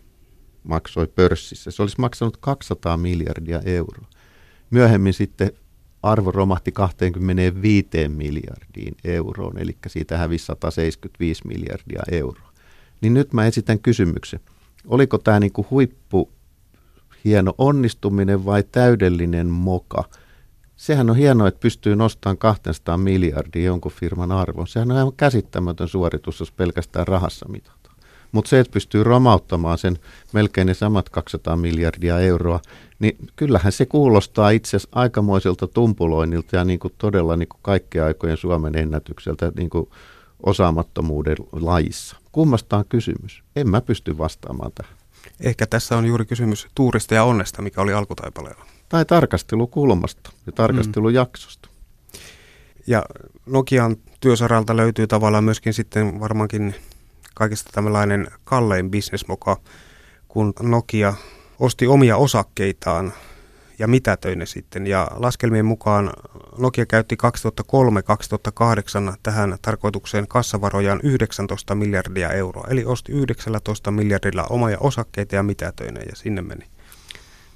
maksoi 0.63 1.07
pörssissä. 1.07 1.71
Se 1.71 1.81
olisi 1.81 1.99
maksanut 1.99 2.37
200 2.37 2.97
miljardia 2.97 3.61
euroa. 3.65 4.07
Myöhemmin 4.69 5.13
sitten 5.13 5.51
arvo 6.03 6.31
romahti 6.31 6.71
25 6.71 7.87
miljardiin 8.07 8.95
euroon, 9.03 9.57
eli 9.57 9.77
siitä 9.87 10.17
hävisi 10.17 10.45
175 10.45 11.47
miljardia 11.47 12.03
euroa. 12.11 12.51
Niin 13.01 13.13
nyt 13.13 13.33
mä 13.33 13.45
esitän 13.45 13.79
kysymyksen. 13.79 14.39
Oliko 14.87 15.17
tämä 15.17 15.39
niinku 15.39 15.67
huippu 15.69 16.31
hieno 17.25 17.53
onnistuminen 17.57 18.45
vai 18.45 18.63
täydellinen 18.63 19.47
moka– 19.47 20.03
Sehän 20.77 21.09
on 21.09 21.15
hienoa, 21.15 21.47
että 21.47 21.59
pystyy 21.59 21.95
nostamaan 21.95 22.37
200 22.37 22.97
miljardia 22.97 23.63
jonkun 23.65 23.91
firman 23.91 24.31
arvon. 24.31 24.67
Sehän 24.67 24.91
on 24.91 24.97
aivan 24.97 25.13
käsittämätön 25.17 25.87
suoritus, 25.87 26.39
jos 26.39 26.51
pelkästään 26.51 27.07
rahassa 27.07 27.45
mitataan. 27.49 27.95
Mutta 28.31 28.49
se, 28.49 28.59
että 28.59 28.73
pystyy 28.73 29.03
romauttamaan 29.03 29.77
sen 29.77 29.97
melkein 30.33 30.67
ne 30.67 30.73
samat 30.73 31.09
200 31.09 31.57
miljardia 31.57 32.19
euroa, 32.19 32.59
niin 32.99 33.17
kyllähän 33.35 33.71
se 33.71 33.85
kuulostaa 33.85 34.49
itse 34.49 34.77
asiassa 34.77 34.89
aikamoiselta 34.91 35.67
tumpuloinnilta 35.67 36.55
ja 36.55 36.63
niin 36.63 36.79
kuin 36.79 36.93
todella 36.97 37.37
niin 37.37 37.49
kuin 37.49 37.59
kaikkea 37.61 38.05
aikojen 38.05 38.37
Suomen 38.37 38.77
ennätykseltä 38.77 39.51
niin 39.57 39.69
kuin 39.69 39.89
osaamattomuuden 40.43 41.37
lajissa. 41.51 42.16
Kummasta 42.31 42.77
on 42.77 42.85
kysymys? 42.89 43.43
En 43.55 43.69
mä 43.69 43.81
pysty 43.81 44.17
vastaamaan 44.17 44.71
tähän. 44.75 44.93
Ehkä 45.39 45.65
tässä 45.67 45.97
on 45.97 46.05
juuri 46.05 46.25
kysymys 46.25 46.67
tuurista 46.75 47.15
ja 47.15 47.23
onnesta, 47.23 47.61
mikä 47.61 47.81
oli 47.81 47.93
alkutaipaleella 47.93 48.65
tai 48.89 49.05
tarkastelukulmasta 49.05 50.31
ja 50.45 50.51
tarkastelujaksosta. 50.51 51.69
Mm. 51.69 51.77
Ja 52.87 53.05
Nokian 53.45 53.95
työsaralta 54.19 54.77
löytyy 54.77 55.07
tavallaan 55.07 55.43
myöskin 55.43 55.73
sitten 55.73 56.19
varmaankin 56.19 56.75
kaikista 57.33 57.71
tämmöinen 57.73 58.27
kallein 58.43 58.91
bisnesmoka, 58.91 59.57
kun 60.27 60.53
Nokia 60.61 61.13
osti 61.59 61.87
omia 61.87 62.17
osakkeitaan 62.17 63.13
ja 63.79 63.87
mitätöi 63.87 64.35
ne 64.35 64.45
sitten. 64.45 64.87
Ja 64.87 65.07
laskelmien 65.15 65.65
mukaan 65.65 66.11
Nokia 66.57 66.85
käytti 66.85 67.17
2003-2008 69.11 69.17
tähän 69.23 69.57
tarkoitukseen 69.61 70.27
kassavarojaan 70.27 70.99
19 71.03 71.75
miljardia 71.75 72.29
euroa. 72.29 72.67
Eli 72.69 72.85
osti 72.85 73.11
19 73.11 73.91
miljardilla 73.91 74.43
omia 74.49 74.77
osakkeita 74.79 75.35
ja 75.35 75.43
mitätöi 75.43 75.91
ne 75.91 75.99
ja 75.99 76.15
sinne 76.15 76.41
meni. 76.41 76.65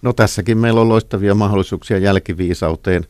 No 0.01 0.13
tässäkin 0.13 0.57
meillä 0.57 0.81
on 0.81 0.89
loistavia 0.89 1.35
mahdollisuuksia 1.35 1.97
jälkiviisauteen. 1.97 3.05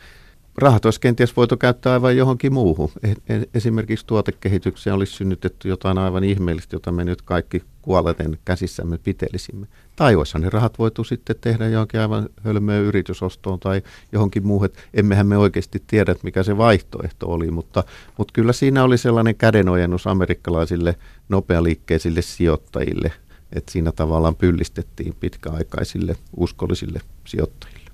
Rahat 0.58 0.86
olisi 0.86 1.00
kenties 1.00 1.36
voitu 1.38 1.58
käyttää 1.58 1.94
aivan 1.94 2.18
johonkin 2.18 2.54
muuhun. 2.54 2.90
E-, 3.04 3.34
e-, 3.36 3.44
esimerkiksi 3.54 4.06
tuotekehitykseen 4.06 4.94
olisi 4.94 5.14
synnytetty 5.14 5.70
jotain 5.70 5.98
aivan 5.98 6.24
ihmeellistä, 6.24 6.76
jota 6.76 6.92
me 6.92 7.04
nyt 7.04 7.22
kaikki 7.22 7.64
kuoleten 7.82 8.38
käsissämme 8.46 8.98
pitelisimme. 8.98 9.68
Tai 9.96 10.16
olisihan 10.16 10.42
ne 10.42 10.50
rahat 10.50 10.80
voitu 10.80 11.04
sitten 11.04 11.36
tehdä 11.42 11.68
johonkin 11.68 12.00
aivan 12.00 12.30
hölmöön 12.44 12.84
yritysostoon 12.84 13.60
tai 13.60 13.82
johonkin 14.12 14.48
muuhun. 14.48 14.70
Emmehän 14.94 15.28
me 15.28 15.38
oikeasti 15.38 15.84
tiedä, 15.88 16.16
mikä 16.24 16.44
se 16.44 16.58
vaihtoehto 16.58 17.28
oli, 17.32 17.52
mutta, 17.52 17.84
mutta 18.18 18.32
kyllä 18.34 18.54
siinä 18.54 18.84
oli 18.84 18.98
sellainen 18.98 19.36
kädenojennus 19.36 20.08
amerikkalaisille 20.08 20.96
nopealiikkeisille 21.30 22.22
sijoittajille– 22.22 23.12
että 23.56 23.72
siinä 23.72 23.92
tavallaan 23.92 24.36
pyllistettiin 24.36 25.16
pitkäaikaisille 25.20 26.16
uskollisille 26.38 27.02
sijoittajille. 27.26 27.92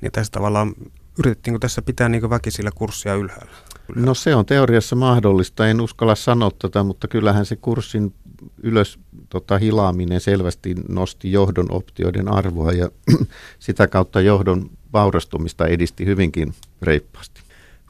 Niin 0.00 0.12
tässä 0.12 0.32
tavallaan 0.32 0.74
yritettiinkö 1.18 1.58
tässä 1.58 1.82
pitää 1.82 2.08
niin 2.08 2.30
väkisillä 2.30 2.70
kurssia 2.74 3.14
ylhäällä? 3.14 3.52
ylhäällä? 3.88 4.06
No 4.06 4.14
se 4.14 4.34
on 4.34 4.46
teoriassa 4.46 4.96
mahdollista, 4.96 5.68
en 5.68 5.80
uskalla 5.80 6.14
sanoa 6.14 6.50
tätä, 6.58 6.82
mutta 6.82 7.08
kyllähän 7.08 7.46
se 7.46 7.56
kurssin 7.56 8.14
ylös 8.62 8.98
tota, 9.28 9.58
hilaaminen 9.58 10.20
selvästi 10.20 10.74
nosti 10.88 11.32
johdon 11.32 11.66
optioiden 11.70 12.32
arvoa 12.32 12.72
ja 12.72 12.90
sitä 13.58 13.86
kautta 13.86 14.20
johdon 14.20 14.70
vaurastumista 14.92 15.66
edisti 15.66 16.06
hyvinkin 16.06 16.54
reippaasti. 16.82 17.40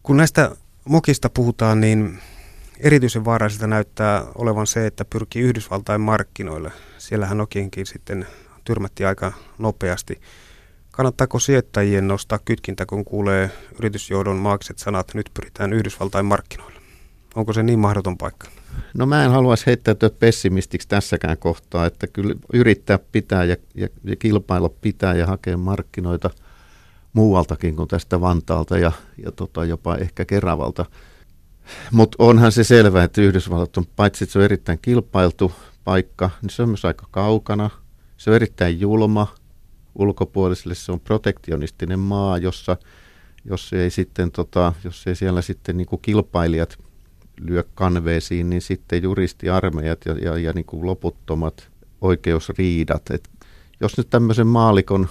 Kun 0.03 0.17
näistä 0.17 0.57
mokista 0.85 1.31
puhutaan, 1.31 1.81
niin 1.81 2.19
erityisen 2.81 3.25
vaaralliselta 3.25 3.67
näyttää 3.67 4.25
olevan 4.35 4.67
se, 4.67 4.87
että 4.87 5.05
pyrkii 5.05 5.43
Yhdysvaltain 5.43 6.01
markkinoille. 6.01 6.73
Siellähän 6.99 7.39
Nokiankin 7.39 7.87
sitten 7.87 8.27
tyrmätti 8.65 9.05
aika 9.05 9.33
nopeasti. 9.59 10.21
Kannattaako 10.99 11.39
sijoittajien 11.39 12.09
nostaa 12.09 12.39
kytkintä, 12.45 12.87
kun 12.87 13.05
kuulee 13.05 13.51
yritysjohdon 13.79 14.37
maakset 14.37 14.79
sanat, 14.79 15.15
nyt 15.15 15.31
pyritään 15.35 15.73
Yhdysvaltain 15.73 16.27
markkinoille? 16.27 16.81
Onko 17.35 17.53
se 17.53 17.63
niin 17.63 17.79
mahdoton 17.79 18.19
paikka? 18.19 18.49
No 18.95 19.07
mä 19.07 19.25
en 19.25 19.31
haluaisi 19.31 19.67
heittäytyä 19.67 20.11
pessimistiksi 20.11 20.89
tässäkään 20.89 21.39
kohtaa, 21.39 21.87
että 21.87 22.07
kyllä 22.07 22.35
yrittää 22.53 22.99
pitää 23.13 23.45
ja, 23.45 23.57
ja, 23.75 23.89
ja 24.05 24.17
kilpailla 24.17 24.69
pitää 24.69 25.15
ja 25.15 25.27
hakea 25.27 25.57
markkinoita 25.57 26.31
muualtakin 27.13 27.77
kuin 27.77 27.89
tästä 27.89 28.21
Vantaalta 28.21 28.79
ja, 28.79 28.93
ja 29.25 29.33
tota, 29.33 29.65
jopa 29.65 29.97
ehkä 29.97 30.25
Keravalta– 30.25 30.85
mutta 31.93 32.17
onhan 32.19 32.53
se 32.53 32.65
selvää, 32.65 33.05
että 33.05 33.21
Yhdysvallat 33.21 33.77
on, 33.77 33.85
paitsi 33.97 34.25
että 34.25 34.33
se 34.33 34.39
on 34.39 34.45
erittäin 34.45 34.79
kilpailtu 34.83 35.53
paikka, 35.85 36.31
niin 36.43 36.51
se 36.51 36.63
on 36.63 36.69
myös 36.69 36.85
aika 36.85 37.07
kaukana. 37.11 37.71
Se 38.17 38.31
on 38.31 38.37
erittäin 38.37 38.81
julma 38.81 39.35
ulkopuolisille, 39.95 40.75
se 40.75 40.93
on 40.93 41.01
protektionistinen 41.01 41.99
maa, 41.99 42.39
jossa 42.39 42.77
jos 43.45 43.73
ei, 43.73 43.91
sitten, 43.91 44.31
tota, 44.31 44.73
jos 44.85 45.07
ei 45.07 45.15
siellä 45.15 45.43
sitten 45.43 45.77
niin 45.77 45.87
kuin 45.87 46.03
kilpailijat 46.03 46.79
lyö 47.41 47.65
kanveesiin, 47.75 48.51
niin 48.51 48.63
sitten 48.63 49.03
juristiarmeijat 49.03 50.01
ja, 50.07 50.13
ja, 50.13 50.39
ja 50.39 50.53
niin 50.53 50.65
kuin 50.65 50.87
loputtomat 50.87 51.69
oikeusriidat. 52.01 53.11
Et 53.11 53.31
jos 53.81 53.99
nyt 53.99 54.11
tämmöisen 54.11 54.47
maalikon 54.47 55.09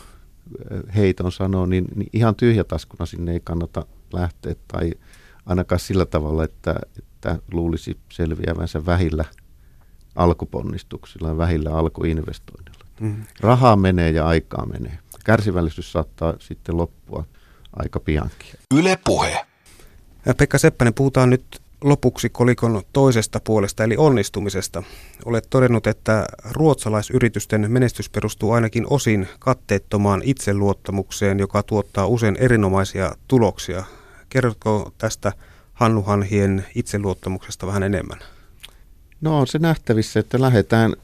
heiton 0.95 1.31
sanoo, 1.31 1.65
niin, 1.65 1.85
niin 1.95 2.09
ihan 2.13 2.35
tyhjätaskuna 2.35 3.05
sinne 3.05 3.31
ei 3.31 3.39
kannata 3.39 3.85
lähteä 4.13 4.55
tai 4.67 4.91
ainakaan 5.45 5.79
sillä 5.79 6.05
tavalla, 6.05 6.43
että, 6.43 6.75
että 6.97 7.39
luulisi 7.51 7.97
selviävänsä 8.13 8.85
vähillä 8.85 9.25
alkuponnistuksilla 10.15 11.27
ja 11.27 11.37
vähillä 11.37 11.75
alkuinvestoinnilla. 11.75 12.86
Mm-hmm. 12.99 13.23
Rahaa 13.39 13.75
menee 13.75 14.09
ja 14.09 14.27
aikaa 14.27 14.65
menee. 14.65 14.99
Kärsivällisyys 15.25 15.91
saattaa 15.91 16.33
sitten 16.39 16.77
loppua 16.77 17.25
aika 17.73 17.99
piankin. 17.99 18.53
Yle 18.75 18.99
puhe. 19.05 19.45
Ja 20.25 20.33
Pekka 20.33 20.57
Seppänen, 20.57 20.93
puhutaan 20.93 21.29
nyt 21.29 21.61
lopuksi 21.81 22.29
kolikon 22.29 22.81
toisesta 22.93 23.39
puolesta 23.43 23.83
eli 23.83 23.97
onnistumisesta. 23.97 24.83
Olet 25.25 25.47
todennut, 25.49 25.87
että 25.87 26.25
ruotsalaisyritysten 26.51 27.71
menestys 27.71 28.09
perustuu 28.09 28.51
ainakin 28.51 28.85
osin 28.89 29.27
katteettomaan 29.39 30.21
itseluottamukseen, 30.25 31.39
joka 31.39 31.63
tuottaa 31.63 32.07
usein 32.07 32.35
erinomaisia 32.39 33.15
tuloksia. 33.27 33.83
Kerrotko 34.29 34.93
tästä 34.97 35.33
Hannu 35.73 36.01
Hanhien 36.01 36.65
itseluottamuksesta 36.75 37.67
vähän 37.67 37.83
enemmän? 37.83 38.19
No 39.21 39.39
on 39.39 39.47
se 39.47 39.59
nähtävissä, 39.59 40.19
että 40.19 40.41
lähdetään, 40.41 40.95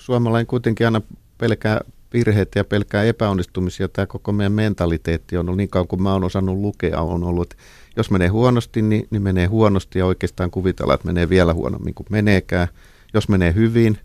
suomalainen 0.00 0.46
kuitenkin 0.46 0.86
aina 0.86 1.00
pelkää 1.44 1.80
virheitä 2.12 2.58
ja 2.58 2.64
pelkää 2.64 3.04
epäonnistumisia. 3.04 3.88
Tämä 3.88 4.06
koko 4.06 4.32
meidän 4.32 4.52
mentaliteetti 4.52 5.36
on 5.36 5.48
ollut 5.48 5.56
niin 5.56 5.68
kauan 5.68 5.88
kuin 5.88 6.02
mä 6.02 6.12
oon 6.12 6.24
osannut 6.24 6.58
lukea, 6.58 7.00
on 7.00 7.24
ollut, 7.24 7.52
että 7.52 7.64
jos 7.96 8.10
menee 8.10 8.28
huonosti, 8.28 8.82
niin, 8.82 9.08
niin 9.10 9.22
menee 9.22 9.46
huonosti 9.46 9.98
ja 9.98 10.06
oikeastaan 10.06 10.50
kuvitellaan, 10.50 10.94
että 10.94 11.06
menee 11.06 11.28
vielä 11.28 11.54
huonommin 11.54 11.94
kuin 11.94 12.06
meneekään. 12.10 12.68
Jos 13.14 13.28
menee 13.28 13.54
hyvin, 13.54 13.98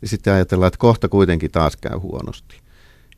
niin 0.00 0.08
sitten 0.08 0.32
ajatellaan, 0.32 0.66
että 0.66 0.78
kohta 0.78 1.08
kuitenkin 1.08 1.50
taas 1.50 1.76
käy 1.76 1.98
huonosti. 1.98 2.60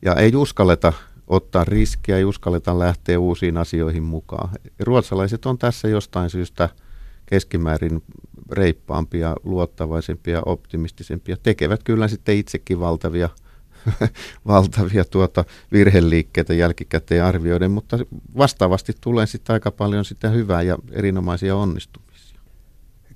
Ja 0.01 0.15
ei 0.15 0.35
uskalleta 0.35 0.93
ottaa 1.27 1.63
riskiä, 1.63 2.17
ei 2.17 2.25
uskalleta 2.25 2.79
lähteä 2.79 3.19
uusiin 3.19 3.57
asioihin 3.57 4.03
mukaan. 4.03 4.49
Ruotsalaiset 4.79 5.45
on 5.45 5.57
tässä 5.57 5.87
jostain 5.87 6.29
syystä 6.29 6.69
keskimäärin 7.25 8.03
reippaampia, 8.51 9.35
luottavaisempia, 9.43 10.41
optimistisempia. 10.45 11.37
Tekevät 11.43 11.83
kyllä 11.83 12.07
sitten 12.07 12.37
itsekin 12.37 12.79
valtavia, 12.79 13.29
valtavia 14.47 15.05
tuota 15.05 15.45
virheliikkeitä 15.71 16.53
jälkikäteen 16.53 17.23
arvioiden, 17.23 17.71
mutta 17.71 17.97
vastaavasti 18.37 18.93
tulee 19.01 19.25
sitten 19.25 19.53
aika 19.53 19.71
paljon 19.71 20.05
sitä 20.05 20.29
hyvää 20.29 20.61
ja 20.61 20.77
erinomaisia 20.91 21.55
onnistumisia. 21.55 22.39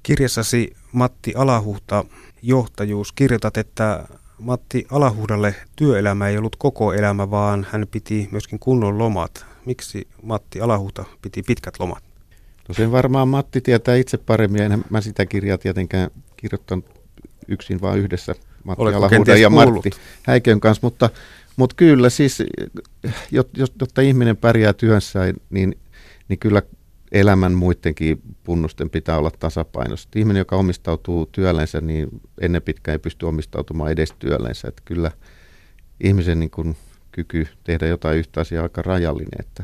Kirjassasi 0.03 0.73
Matti 0.91 1.33
Alahuhta 1.35 2.05
johtajuus 2.41 3.11
kirjoitat, 3.11 3.57
että 3.57 4.07
Matti 4.39 4.85
Alahuhdalle 4.91 5.55
työelämä 5.75 6.27
ei 6.27 6.37
ollut 6.37 6.55
koko 6.55 6.93
elämä, 6.93 7.31
vaan 7.31 7.67
hän 7.71 7.87
piti 7.91 8.29
myöskin 8.31 8.59
kunnon 8.59 8.97
lomat. 8.97 9.45
Miksi 9.65 10.07
Matti 10.21 10.61
Alahuhta 10.61 11.05
piti 11.21 11.43
pitkät 11.43 11.79
lomat? 11.79 12.03
No 12.67 12.73
sen 12.73 12.91
varmaan 12.91 13.27
Matti 13.27 13.61
tietää 13.61 13.95
itse 13.95 14.17
paremmin, 14.17 14.61
en 14.61 14.85
mä 14.89 15.01
sitä 15.01 15.25
kirjaa 15.25 15.57
tietenkään 15.57 16.09
kirjoittanut 16.37 16.85
yksin, 17.47 17.81
vaan 17.81 17.99
yhdessä 17.99 18.35
Matti 18.63 18.83
Alahuhdan 18.83 19.41
ja 19.41 19.49
kuullut? 19.49 19.73
Martti 19.73 19.89
Häikön 20.23 20.59
kanssa, 20.59 20.79
mutta, 20.83 21.09
mutta 21.55 21.75
kyllä 21.75 22.09
siis, 22.09 22.43
jotta 23.79 24.01
ihminen 24.01 24.37
pärjää 24.37 24.73
työssä, 24.73 25.33
niin, 25.49 25.75
niin 26.27 26.39
kyllä 26.39 26.61
elämän 27.11 27.53
muidenkin 27.53 28.21
punnusten 28.43 28.89
pitää 28.89 29.17
olla 29.17 29.31
tasapainossa. 29.39 30.09
Ihminen, 30.15 30.39
joka 30.41 30.55
omistautuu 30.55 31.25
työllensä, 31.31 31.81
niin 31.81 32.07
ennen 32.41 32.61
pitkään 32.61 32.93
ei 32.93 32.99
pysty 32.99 33.25
omistautumaan 33.25 33.91
edes 33.91 34.13
työllensä. 34.19 34.67
Että 34.67 34.81
kyllä 34.85 35.11
ihmisen 35.99 36.39
niin 36.39 36.51
kuin, 36.51 36.75
kyky 37.11 37.47
tehdä 37.63 37.87
jotain 37.87 38.17
yhtä 38.17 38.41
asiaa 38.41 38.63
aika 38.63 38.81
rajallinen, 38.81 39.39
että 39.39 39.63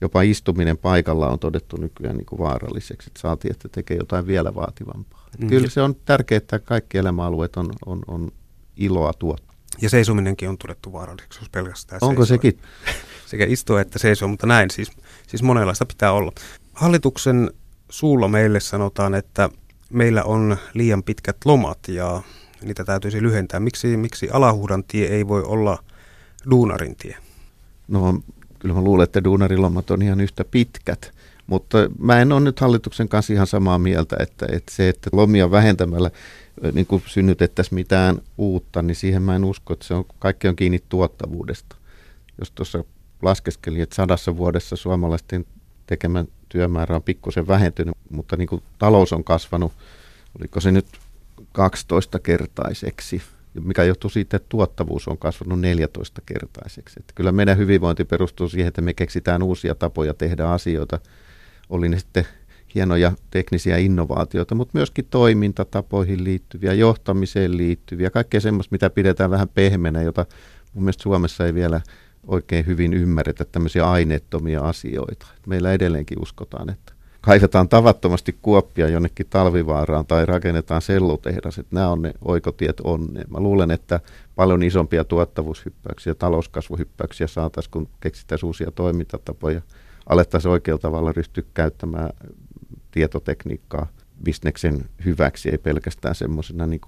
jopa 0.00 0.22
istuminen 0.22 0.78
paikalla 0.78 1.28
on 1.28 1.38
todettu 1.38 1.76
nykyään 1.76 2.16
niin 2.16 2.26
kuin 2.26 2.38
vaaralliseksi, 2.38 3.10
että 3.10 3.20
saatiin, 3.20 3.52
että 3.52 3.68
tekee 3.68 3.96
jotain 3.96 4.26
vielä 4.26 4.54
vaativampaa. 4.54 5.28
Mm. 5.38 5.48
Kyllä 5.48 5.68
se 5.68 5.82
on 5.82 5.94
tärkeää, 6.04 6.36
että 6.36 6.58
kaikki 6.58 6.98
elämäalueet 6.98 7.56
on, 7.56 7.70
on, 7.86 7.98
on 8.06 8.32
iloa 8.76 9.12
tuottaa. 9.12 9.56
Ja 9.80 9.90
seisominenkin 9.90 10.48
on 10.48 10.58
todettu 10.58 10.92
vaaralliseksi, 10.92 11.40
jos 11.40 11.48
pelkästään 11.48 11.98
Onko 12.02 12.24
seisoo. 12.24 12.34
sekin? 12.36 12.60
Sekä 13.26 13.46
istua 13.48 13.80
että 13.80 13.98
seisoo, 13.98 14.28
mutta 14.28 14.46
näin 14.46 14.70
siis, 14.70 14.90
siis 15.26 15.42
monenlaista 15.42 15.86
pitää 15.86 16.12
olla. 16.12 16.32
Hallituksen 16.72 17.50
suulla 17.90 18.28
meille 18.28 18.60
sanotaan, 18.60 19.14
että 19.14 19.50
meillä 19.90 20.24
on 20.24 20.56
liian 20.74 21.02
pitkät 21.02 21.36
lomat 21.44 21.78
ja 21.88 22.22
niitä 22.62 22.84
täytyisi 22.84 23.22
lyhentää. 23.22 23.60
Miksi, 23.60 23.96
miksi 23.96 24.30
alahuudan 24.30 24.84
tie 24.84 25.06
ei 25.06 25.28
voi 25.28 25.42
olla 25.42 25.84
duunarin 26.50 26.96
tie? 26.96 27.16
No 27.88 28.20
kyllä 28.58 28.74
mä 28.74 28.80
luulen, 28.80 29.04
että 29.04 29.24
duunarilomat 29.24 29.90
on 29.90 30.02
ihan 30.02 30.20
yhtä 30.20 30.44
pitkät. 30.44 31.15
Mutta 31.46 31.78
mä 31.98 32.20
en 32.20 32.32
ole 32.32 32.40
nyt 32.40 32.60
hallituksen 32.60 33.08
kanssa 33.08 33.32
ihan 33.32 33.46
samaa 33.46 33.78
mieltä, 33.78 34.16
että, 34.20 34.46
että 34.52 34.72
se, 34.74 34.88
että 34.88 35.10
lomia 35.12 35.50
vähentämällä 35.50 36.10
niin 36.72 36.86
kuin 36.86 37.02
synnytettäisiin 37.06 37.74
mitään 37.74 38.18
uutta, 38.38 38.82
niin 38.82 38.94
siihen 38.94 39.22
mä 39.22 39.36
en 39.36 39.44
usko, 39.44 39.72
että 39.72 39.86
se 39.86 39.94
on, 39.94 40.04
kaikki 40.18 40.48
on 40.48 40.56
kiinni 40.56 40.82
tuottavuudesta. 40.88 41.76
Jos 42.38 42.50
tuossa 42.50 42.84
laskeskelin, 43.22 43.82
että 43.82 43.94
sadassa 43.94 44.36
vuodessa 44.36 44.76
suomalaisten 44.76 45.44
tekemän 45.86 46.28
työmäärä 46.48 46.96
on 46.96 47.02
pikkusen 47.02 47.48
vähentynyt, 47.48 47.94
mutta 48.10 48.36
niin 48.36 48.48
kuin 48.48 48.62
talous 48.78 49.12
on 49.12 49.24
kasvanut, 49.24 49.72
oliko 50.40 50.60
se 50.60 50.72
nyt 50.72 50.86
12-kertaiseksi, 51.40 53.22
mikä 53.64 53.84
johtuu 53.84 54.10
siitä, 54.10 54.36
että 54.36 54.48
tuottavuus 54.48 55.08
on 55.08 55.18
kasvanut 55.18 55.58
14-kertaiseksi. 55.58 56.94
Että 57.00 57.12
kyllä 57.14 57.32
meidän 57.32 57.58
hyvinvointi 57.58 58.04
perustuu 58.04 58.48
siihen, 58.48 58.68
että 58.68 58.82
me 58.82 58.94
keksitään 58.94 59.42
uusia 59.42 59.74
tapoja 59.74 60.14
tehdä 60.14 60.48
asioita, 60.48 61.00
oli 61.68 61.88
ne 61.88 61.98
sitten 61.98 62.26
hienoja 62.74 63.12
teknisiä 63.30 63.76
innovaatioita, 63.76 64.54
mutta 64.54 64.78
myöskin 64.78 65.06
toimintatapoihin 65.10 66.24
liittyviä, 66.24 66.72
johtamiseen 66.72 67.56
liittyviä, 67.56 68.10
kaikkea 68.10 68.40
semmoista, 68.40 68.74
mitä 68.74 68.90
pidetään 68.90 69.30
vähän 69.30 69.48
pehmeänä, 69.48 70.02
jota 70.02 70.26
mun 70.74 70.84
mielestä 70.84 71.02
Suomessa 71.02 71.46
ei 71.46 71.54
vielä 71.54 71.80
oikein 72.26 72.66
hyvin 72.66 72.94
ymmärretä 72.94 73.44
tämmöisiä 73.44 73.90
aineettomia 73.90 74.60
asioita. 74.60 75.26
Meillä 75.46 75.72
edelleenkin 75.72 76.22
uskotaan, 76.22 76.70
että 76.70 76.92
kaivetaan 77.20 77.68
tavattomasti 77.68 78.38
kuoppia 78.42 78.88
jonnekin 78.88 79.26
talvivaaraan 79.30 80.06
tai 80.06 80.26
rakennetaan 80.26 80.82
sellutehdas, 80.82 81.58
että 81.58 81.74
nämä 81.74 81.88
on 81.88 82.02
ne 82.02 82.12
oikotiet 82.24 82.80
onneen. 82.84 83.26
Mä 83.30 83.40
luulen, 83.40 83.70
että 83.70 84.00
paljon 84.36 84.62
isompia 84.62 85.04
tuottavuushyppäyksiä, 85.04 86.14
talouskasvuhyppäyksiä 86.14 87.26
saataisiin, 87.26 87.70
kun 87.70 87.88
keksittäisiin 88.00 88.46
uusia 88.46 88.70
toimintatapoja, 88.70 89.62
alettaisiin 90.06 90.52
oikealla 90.52 90.80
tavalla 90.80 91.12
ryhtyä 91.12 91.44
käyttämään 91.54 92.10
tietotekniikkaa 92.90 93.86
bisneksen 94.22 94.84
hyväksi, 95.04 95.48
ei 95.48 95.58
pelkästään 95.58 96.14
semmoisena 96.14 96.66
niin 96.66 96.80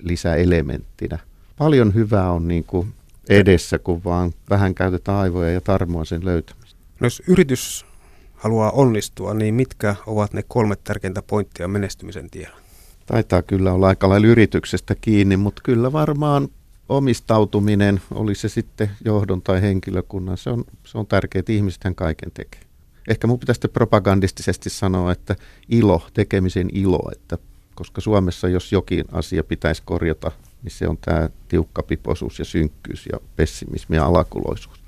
lisäelementtinä. 0.00 1.18
Paljon 1.58 1.94
hyvää 1.94 2.32
on 2.32 2.48
niin 2.48 2.64
kuin 2.64 2.94
edessä, 3.28 3.78
kun 3.78 4.04
vaan 4.04 4.32
vähän 4.50 4.74
käytetään 4.74 5.18
aivoja 5.18 5.50
ja 5.52 5.60
tarmoa 5.60 6.04
sen 6.04 6.24
löytämistä. 6.24 6.80
No 7.00 7.06
jos 7.06 7.22
yritys 7.28 7.86
haluaa 8.34 8.70
onnistua, 8.70 9.34
niin 9.34 9.54
mitkä 9.54 9.96
ovat 10.06 10.32
ne 10.32 10.44
kolme 10.48 10.76
tärkeintä 10.76 11.22
pointtia 11.22 11.68
menestymisen 11.68 12.30
tiellä? 12.30 12.56
Taitaa 13.06 13.42
kyllä 13.42 13.72
olla 13.72 13.88
aika 13.88 14.08
lailla 14.08 14.26
yrityksestä 14.26 14.94
kiinni, 15.00 15.36
mutta 15.36 15.62
kyllä 15.64 15.92
varmaan 15.92 16.48
omistautuminen, 16.96 18.00
oli 18.10 18.34
se 18.34 18.48
sitten 18.48 18.90
johdon 19.04 19.42
tai 19.42 19.62
henkilökunnan, 19.62 20.36
se 20.36 20.50
on, 20.50 20.64
se 20.84 20.98
on 20.98 21.06
tärkeää, 21.06 21.40
että 21.40 21.52
ihmisethän 21.52 21.94
kaiken 21.94 22.30
tekee. 22.34 22.60
Ehkä 23.08 23.26
mun 23.26 23.38
pitäisi 23.38 23.68
propagandistisesti 23.72 24.70
sanoa, 24.70 25.12
että 25.12 25.36
ilo, 25.68 26.02
tekemisen 26.14 26.68
ilo, 26.72 27.10
että 27.12 27.38
koska 27.74 28.00
Suomessa 28.00 28.48
jos 28.48 28.72
jokin 28.72 29.04
asia 29.12 29.44
pitäisi 29.44 29.82
korjata, 29.84 30.32
niin 30.62 30.72
se 30.72 30.88
on 30.88 30.98
tämä 31.00 31.30
tiukka 31.48 31.82
pipoisuus 31.82 32.38
ja 32.38 32.44
synkkyys 32.44 33.06
ja 33.12 33.20
pessimismi 33.36 33.96
ja 33.96 34.06
alakuloisuus. 34.06 34.80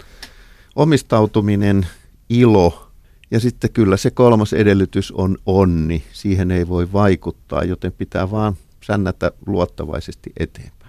Omistautuminen, 0.76 1.86
ilo 2.28 2.90
ja 3.30 3.40
sitten 3.40 3.72
kyllä 3.72 3.96
se 3.96 4.10
kolmas 4.10 4.52
edellytys 4.52 5.12
on 5.12 5.38
onni. 5.46 6.02
Siihen 6.12 6.50
ei 6.50 6.68
voi 6.68 6.92
vaikuttaa, 6.92 7.64
joten 7.64 7.92
pitää 7.92 8.30
vaan 8.30 8.56
sännätä 8.86 9.32
luottavaisesti 9.46 10.32
eteenpäin. 10.36 10.83